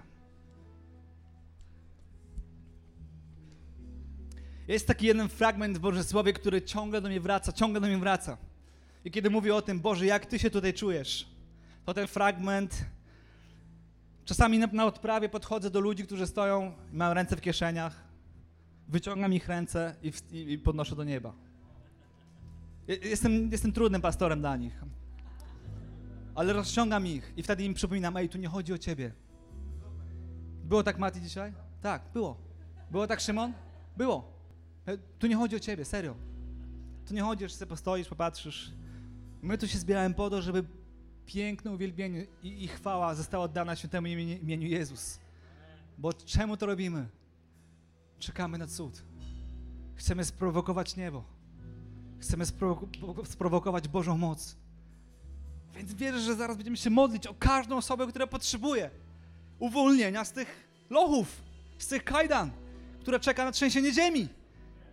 Jest 4.68 4.86
taki 4.86 5.06
jeden 5.06 5.28
fragment 5.28 5.78
w 5.78 5.80
Boże 5.80 6.04
Słowie, 6.04 6.32
który 6.32 6.62
ciągle 6.62 7.00
do 7.00 7.08
mnie 7.08 7.20
wraca, 7.20 7.52
ciągle 7.52 7.80
do 7.80 7.86
mnie 7.86 7.98
wraca. 7.98 8.38
I 9.04 9.10
kiedy 9.10 9.30
mówię 9.30 9.54
o 9.54 9.62
tym, 9.62 9.80
Boże, 9.80 10.06
jak 10.06 10.26
Ty 10.26 10.38
się 10.38 10.50
tutaj 10.50 10.74
czujesz, 10.74 11.28
to 11.84 11.94
ten 11.94 12.06
fragment, 12.06 12.84
czasami 14.24 14.58
na, 14.58 14.84
odprawie 14.84 15.28
podchodzę 15.28 15.70
do 15.70 15.80
ludzi, 15.80 16.04
którzy 16.04 16.26
stoją, 16.26 16.72
mają 16.92 17.14
ręce 17.14 17.36
w 17.36 17.40
kieszeniach, 17.40 18.04
wyciągam 18.88 19.32
ich 19.32 19.48
ręce 19.48 19.94
i, 20.02 20.12
i 20.52 20.58
podnoszę 20.58 20.96
do 20.96 21.04
nieba. 21.04 21.45
Jestem, 22.88 23.52
jestem 23.52 23.72
trudnym 23.72 24.00
pastorem 24.00 24.40
dla 24.40 24.56
nich. 24.56 24.84
Ale 26.34 26.52
rozciągam 26.52 27.06
ich 27.06 27.32
i 27.36 27.42
wtedy 27.42 27.64
im 27.64 27.74
przypominam, 27.74 28.16
ej, 28.16 28.28
tu 28.28 28.38
nie 28.38 28.48
chodzi 28.48 28.72
o 28.72 28.78
ciebie. 28.78 29.12
Było 30.64 30.82
tak 30.82 30.98
Mati 30.98 31.20
dzisiaj? 31.20 31.52
Tak, 31.82 32.02
było. 32.12 32.36
Było 32.90 33.06
tak 33.06 33.20
Szymon? 33.20 33.52
Było. 33.96 34.32
Tu 35.18 35.26
nie 35.26 35.36
chodzi 35.36 35.56
o 35.56 35.60
ciebie, 35.60 35.84
serio. 35.84 36.14
Tu 37.08 37.14
nie 37.14 37.22
chodzi, 37.22 37.48
że 37.48 37.54
sobie 37.54 37.68
postoisz, 37.68 38.08
popatrzysz. 38.08 38.72
My 39.42 39.58
tu 39.58 39.68
się 39.68 39.78
zbierałem 39.78 40.14
po 40.14 40.30
to, 40.30 40.42
żeby 40.42 40.64
piękne 41.26 41.70
uwielbienie 41.70 42.26
i, 42.42 42.64
i 42.64 42.68
chwała 42.68 43.14
została 43.14 43.44
oddana 43.44 43.76
świętemu 43.76 44.06
imieniu 44.06 44.68
Jezus. 44.68 45.20
Bo 45.98 46.12
czemu 46.12 46.56
to 46.56 46.66
robimy? 46.66 47.08
Czekamy 48.18 48.58
na 48.58 48.66
cud. 48.66 49.04
Chcemy 49.94 50.24
sprowokować 50.24 50.96
niebo. 50.96 51.35
Chcemy 52.18 52.44
sprowokować 53.24 53.88
Bożą 53.88 54.16
moc. 54.18 54.56
Więc 55.74 55.94
wierzę, 55.94 56.20
że 56.20 56.34
zaraz 56.34 56.56
będziemy 56.56 56.76
się 56.76 56.90
modlić 56.90 57.26
o 57.26 57.34
każdą 57.34 57.76
osobę, 57.76 58.06
która 58.06 58.26
potrzebuje 58.26 58.90
uwolnienia 59.58 60.24
z 60.24 60.32
tych 60.32 60.68
lochów, 60.90 61.42
z 61.78 61.86
tych 61.86 62.04
kajdan, 62.04 62.50
która 63.00 63.18
czeka 63.18 63.44
na 63.44 63.52
trzęsienie 63.52 63.92
ziemi. 63.92 64.28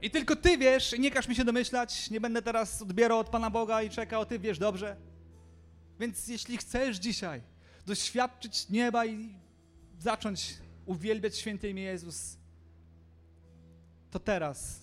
I 0.01 0.11
tylko 0.11 0.35
Ty 0.35 0.57
wiesz, 0.57 0.93
i 0.93 0.99
nie 0.99 1.11
każ 1.11 1.27
mi 1.27 1.35
się 1.35 1.45
domyślać, 1.45 2.09
nie 2.09 2.21
będę 2.21 2.41
teraz 2.41 2.81
odbierał 2.81 3.19
od 3.19 3.29
Pana 3.29 3.49
Boga 3.49 3.81
i 3.81 3.89
czekał, 3.89 4.25
Ty 4.25 4.39
wiesz 4.39 4.59
dobrze. 4.59 4.95
Więc 5.99 6.27
jeśli 6.27 6.57
chcesz 6.57 6.97
dzisiaj 6.97 7.41
doświadczyć 7.85 8.69
nieba 8.69 9.05
i 9.05 9.35
zacząć 9.99 10.57
uwielbiać 10.85 11.37
święte 11.37 11.69
imię 11.69 11.81
Jezus, 11.81 12.37
to 14.11 14.19
teraz, 14.19 14.79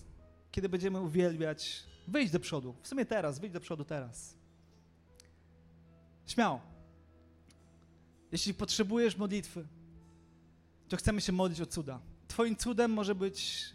kiedy 0.51 0.69
będziemy 0.69 1.01
uwielbiać, 1.01 1.83
Wyjdź 2.07 2.31
do 2.31 2.39
przodu. 2.39 2.75
W 2.81 2.87
sumie 2.87 3.05
teraz, 3.05 3.39
wyjdź 3.39 3.53
do 3.53 3.59
przodu 3.59 3.85
teraz. 3.85 4.35
Śmiało. 6.27 6.61
Jeśli 8.31 8.53
potrzebujesz 8.53 9.17
modlitwy, 9.17 9.67
to 10.89 10.97
chcemy 10.97 11.21
się 11.21 11.31
modlić 11.31 11.61
o 11.61 11.65
cuda. 11.65 11.99
Twoim 12.27 12.55
cudem 12.55 12.91
może 12.91 13.15
być 13.15 13.65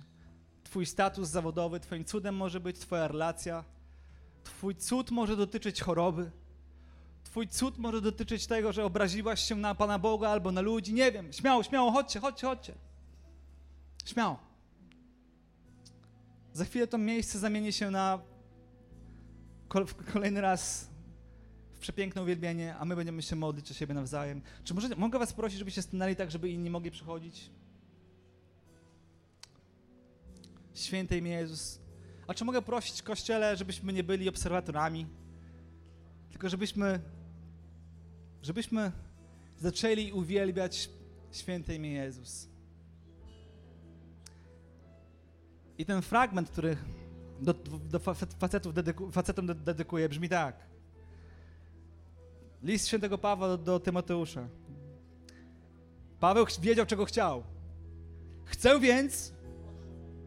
Twój 0.64 0.86
status 0.86 1.28
zawodowy, 1.28 1.80
Twoim 1.80 2.04
cudem 2.04 2.36
może 2.36 2.60
być 2.60 2.78
Twoja 2.78 3.08
relacja. 3.08 3.64
Twój 4.44 4.74
cud 4.74 5.10
może 5.10 5.36
dotyczyć 5.36 5.80
choroby. 5.80 6.30
Twój 7.24 7.48
cud 7.48 7.78
może 7.78 8.00
dotyczyć 8.00 8.46
tego, 8.46 8.72
że 8.72 8.84
obraziłaś 8.84 9.40
się 9.40 9.54
na 9.54 9.74
Pana 9.74 9.98
Boga 9.98 10.28
albo 10.28 10.52
na 10.52 10.60
ludzi. 10.60 10.94
Nie 10.94 11.12
wiem, 11.12 11.32
śmiało, 11.32 11.62
śmiało, 11.62 11.92
chodźcie, 11.92 12.20
chodźcie, 12.20 12.46
chodźcie. 12.46 12.74
Śmiało. 14.04 14.38
Za 16.56 16.64
chwilę 16.64 16.86
to 16.86 16.98
miejsce 16.98 17.38
zamieni 17.38 17.72
się 17.72 17.90
na 17.90 18.18
kolejny 20.12 20.40
raz 20.40 20.90
w 21.74 21.78
przepiękne 21.78 22.22
uwielbienie, 22.22 22.76
a 22.76 22.84
my 22.84 22.96
będziemy 22.96 23.22
się 23.22 23.36
modlić 23.36 23.70
o 23.70 23.74
siebie 23.74 23.94
nawzajem. 23.94 24.42
Czy 24.64 24.74
może, 24.74 24.88
mogę 24.96 25.18
was 25.18 25.32
prosić, 25.32 25.58
żebyście 25.58 25.82
stanęli 25.82 26.16
tak, 26.16 26.30
żeby 26.30 26.50
inni 26.50 26.70
mogli 26.70 26.90
przychodzić? 26.90 27.50
Święty 30.74 31.18
imię 31.18 31.30
Jezus. 31.30 31.80
A 32.26 32.34
czy 32.34 32.44
mogę 32.44 32.62
prosić 32.62 33.02
Kościele, 33.02 33.56
żebyśmy 33.56 33.92
nie 33.92 34.04
byli 34.04 34.28
obserwatorami, 34.28 35.06
tylko 36.30 36.48
żebyśmy, 36.48 37.00
żebyśmy 38.42 38.92
zaczęli 39.58 40.12
uwielbiać 40.12 40.90
święte 41.32 41.74
imię 41.74 41.92
Jezus. 41.92 42.55
I 45.78 45.84
ten 45.84 46.02
fragment, 46.02 46.50
który 46.50 46.76
do, 47.40 47.54
do 47.90 47.98
facetów 48.38 48.74
dedyku, 48.74 49.10
facetom 49.12 49.46
dedykuję, 49.46 50.08
brzmi 50.08 50.28
tak. 50.28 50.56
List 52.62 52.88
świętego 52.88 53.18
Pawła 53.18 53.48
do, 53.48 53.58
do 53.58 53.80
Tymoteusza. 53.80 54.48
Paweł 56.20 56.46
wiedział, 56.60 56.86
czego 56.86 57.04
chciał. 57.04 57.42
Chcę 58.44 58.80
więc, 58.80 59.32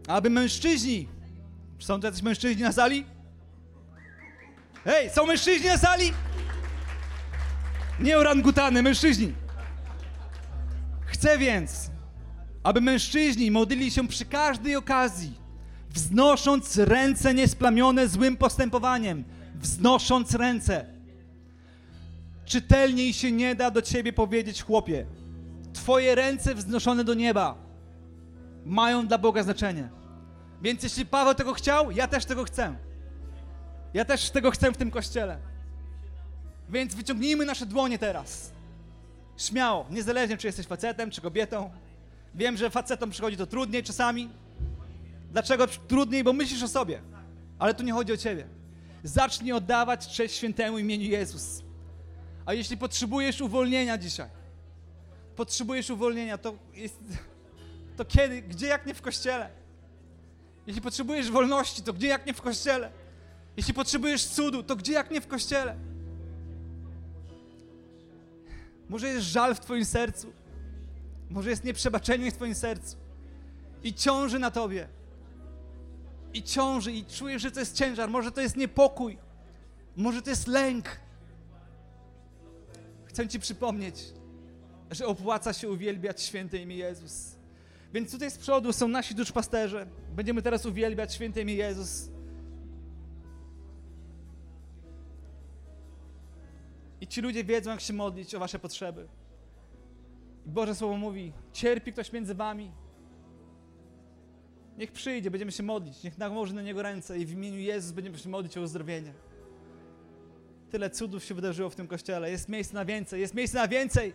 aby 0.08 0.30
mężczyźni, 0.30 1.08
są 1.80 2.00
tu 2.00 2.06
jacyś 2.06 2.22
mężczyźni 2.22 2.64
na 2.64 2.72
sali? 2.72 3.06
Hej, 4.84 5.10
są 5.10 5.26
mężczyźni 5.26 5.68
na 5.68 5.78
sali? 5.78 6.14
Nie 8.00 8.18
orangutany, 8.18 8.84
mężczyźni. 8.84 9.34
Chcę 11.06 11.38
więc, 11.38 11.91
aby 12.70 12.82
mężczyźni 12.82 13.51
modlili 13.51 13.91
się 13.91 14.07
przy 14.07 14.26
każdej 14.26 14.76
okazji, 14.76 15.34
wznosząc 15.89 16.78
ręce 16.78 17.34
niesplamione 17.34 18.07
złym 18.07 18.38
postępowaniem, 18.38 19.24
wznosząc 19.55 20.36
ręce. 20.36 20.86
Czytelniej 22.45 23.13
się 23.13 23.32
nie 23.32 23.55
da 23.55 23.72
do 23.72 23.82
ciebie 23.82 24.13
powiedzieć, 24.13 24.63
chłopie. 24.63 25.05
Twoje 25.74 26.15
ręce 26.15 26.55
wznoszone 26.55 27.03
do 27.03 27.13
nieba 27.13 27.55
mają 28.65 29.07
dla 29.07 29.17
Boga 29.17 29.43
znaczenie. 29.43 29.89
Więc 30.61 30.84
jeśli 30.84 31.05
Paweł 31.05 31.36
tego 31.36 31.53
chciał, 31.53 31.91
ja 31.91 32.07
też 32.07 32.26
tego 32.26 32.43
chcę. 32.43 32.76
Ja 33.93 34.05
też 34.05 34.30
tego 34.30 34.51
chcę 34.51 34.72
w 34.72 34.78
tym 34.78 34.91
kościele. 34.91 35.38
Więc 36.70 36.95
wyciągnijmy 36.95 37.45
nasze 37.45 37.65
dłonie 37.65 37.99
teraz. 37.99 38.51
Śmiało, 39.38 39.86
niezależnie 39.89 40.38
czy 40.38 40.47
jesteś 40.47 40.65
facetem, 40.65 41.11
czy 41.11 41.22
kobietą. 41.22 41.70
Wiem, 42.39 42.57
że 42.57 42.69
facetom 42.69 43.09
przychodzi 43.09 43.37
to 43.37 43.47
trudniej 43.47 43.83
czasami. 43.83 44.29
Dlaczego 45.31 45.67
trudniej? 45.67 46.23
Bo 46.23 46.33
myślisz 46.33 46.63
o 46.63 46.67
sobie. 46.67 47.01
Ale 47.59 47.73
tu 47.73 47.83
nie 47.83 47.93
chodzi 47.93 48.13
o 48.13 48.17
ciebie. 48.17 48.47
Zacznij 49.03 49.51
oddawać 49.51 50.07
cześć 50.07 50.35
świętemu 50.35 50.77
imieniu 50.77 51.05
Jezus. 51.05 51.63
A 52.45 52.53
jeśli 52.53 52.77
potrzebujesz 52.77 53.41
uwolnienia 53.41 53.97
dzisiaj, 53.97 54.29
potrzebujesz 55.35 55.89
uwolnienia, 55.89 56.37
to 56.37 56.53
jest, 56.73 56.99
to 57.97 58.05
kiedy? 58.05 58.41
Gdzie 58.41 58.67
jak 58.67 58.85
nie 58.85 58.93
w 58.93 59.01
kościele? 59.01 59.49
Jeśli 60.67 60.81
potrzebujesz 60.81 61.31
wolności, 61.31 61.83
to 61.83 61.93
gdzie 61.93 62.07
jak 62.07 62.25
nie 62.25 62.33
w 62.33 62.41
kościele? 62.41 62.91
Jeśli 63.57 63.73
potrzebujesz 63.73 64.25
cudu, 64.25 64.63
to 64.63 64.75
gdzie 64.75 64.93
jak 64.93 65.11
nie 65.11 65.21
w 65.21 65.27
kościele? 65.27 65.75
Może 68.89 69.07
jest 69.07 69.25
żal 69.25 69.55
w 69.55 69.59
Twoim 69.59 69.85
sercu, 69.85 70.33
może 71.30 71.49
jest 71.49 71.63
nieprzebaczenie 71.63 72.32
w 72.32 72.34
Twoim 72.34 72.55
sercu 72.55 72.97
i 73.84 73.93
ciąży 73.93 74.39
na 74.39 74.51
Tobie. 74.51 74.88
I 76.34 76.43
ciąży, 76.43 76.91
i 76.91 77.05
czujesz, 77.05 77.41
że 77.41 77.51
to 77.51 77.59
jest 77.59 77.75
ciężar, 77.75 78.09
może 78.09 78.32
to 78.32 78.41
jest 78.41 78.57
niepokój, 78.57 79.17
może 79.95 80.21
to 80.21 80.30
jest 80.30 80.47
lęk. 80.47 80.99
Chcę 83.05 83.27
Ci 83.27 83.39
przypomnieć, 83.39 84.05
że 84.91 85.07
opłaca 85.07 85.53
się 85.53 85.69
uwielbiać 85.69 86.21
święte 86.21 86.57
imię 86.57 86.75
Jezus. 86.75 87.36
Więc 87.93 88.11
tutaj 88.11 88.32
z 88.32 88.38
przodu 88.38 88.73
są 88.73 88.88
nasi 88.88 89.15
duszpasterze. 89.15 89.88
Będziemy 90.15 90.41
teraz 90.41 90.65
uwielbiać 90.65 91.13
święte 91.13 91.41
imię 91.41 91.53
Jezus. 91.53 92.09
I 97.01 97.07
ci 97.07 97.21
ludzie 97.21 97.43
wiedzą, 97.43 97.71
jak 97.71 97.82
się 97.82 97.93
modlić 97.93 98.36
o 98.36 98.39
wasze 98.39 98.59
potrzeby. 98.59 99.07
Boże 100.50 100.76
Słowo 100.76 100.97
mówi, 100.97 101.34
cierpi 101.54 101.93
ktoś 101.93 102.14
między 102.14 102.36
wami. 102.36 102.72
Niech 104.78 104.91
przyjdzie, 104.91 105.32
będziemy 105.32 105.52
się 105.52 105.64
modlić. 105.64 106.04
Niech 106.04 106.18
nałoży 106.18 106.54
na 106.54 106.62
niego 106.62 106.82
ręce 106.82 107.20
i 107.20 107.26
w 107.26 107.32
imieniu 107.32 107.60
Jezus 107.60 107.91
będziemy 107.91 108.18
się 108.18 108.30
modlić 108.30 108.58
o 108.58 108.62
uzdrowienie. 108.62 109.14
Tyle 110.70 110.89
cudów 110.89 111.24
się 111.24 111.36
wydarzyło 111.36 111.70
w 111.70 111.76
tym 111.76 111.88
kościele. 111.88 112.32
Jest 112.32 112.50
miejsce 112.50 112.74
na 112.74 112.86
więcej, 112.86 113.22
jest 113.22 113.34
miejsce 113.34 113.58
na 113.58 113.68
więcej. 113.68 114.14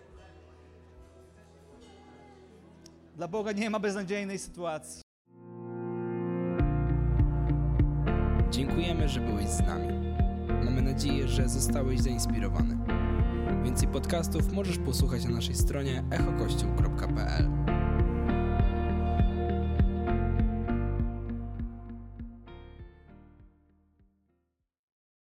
Dla 3.16 3.28
Boga 3.28 3.53
nie 3.53 3.70
ma 3.70 3.78
beznadziejnej 3.78 4.39
sytuacji. 4.39 5.03
Dziękujemy, 8.51 9.09
że 9.09 9.20
byłeś 9.20 9.49
z 9.49 9.61
nami. 9.61 9.89
Mamy 10.64 10.82
nadzieję, 10.82 11.28
że 11.28 11.49
zostałeś 11.49 12.01
zainspirowany. 12.01 13.03
Więcej 13.64 13.88
podcastów 13.88 14.52
możesz 14.52 14.78
posłuchać 14.78 15.24
na 15.24 15.30
naszej 15.30 15.54
stronie 15.54 16.04
echokościół.pl. 16.10 17.73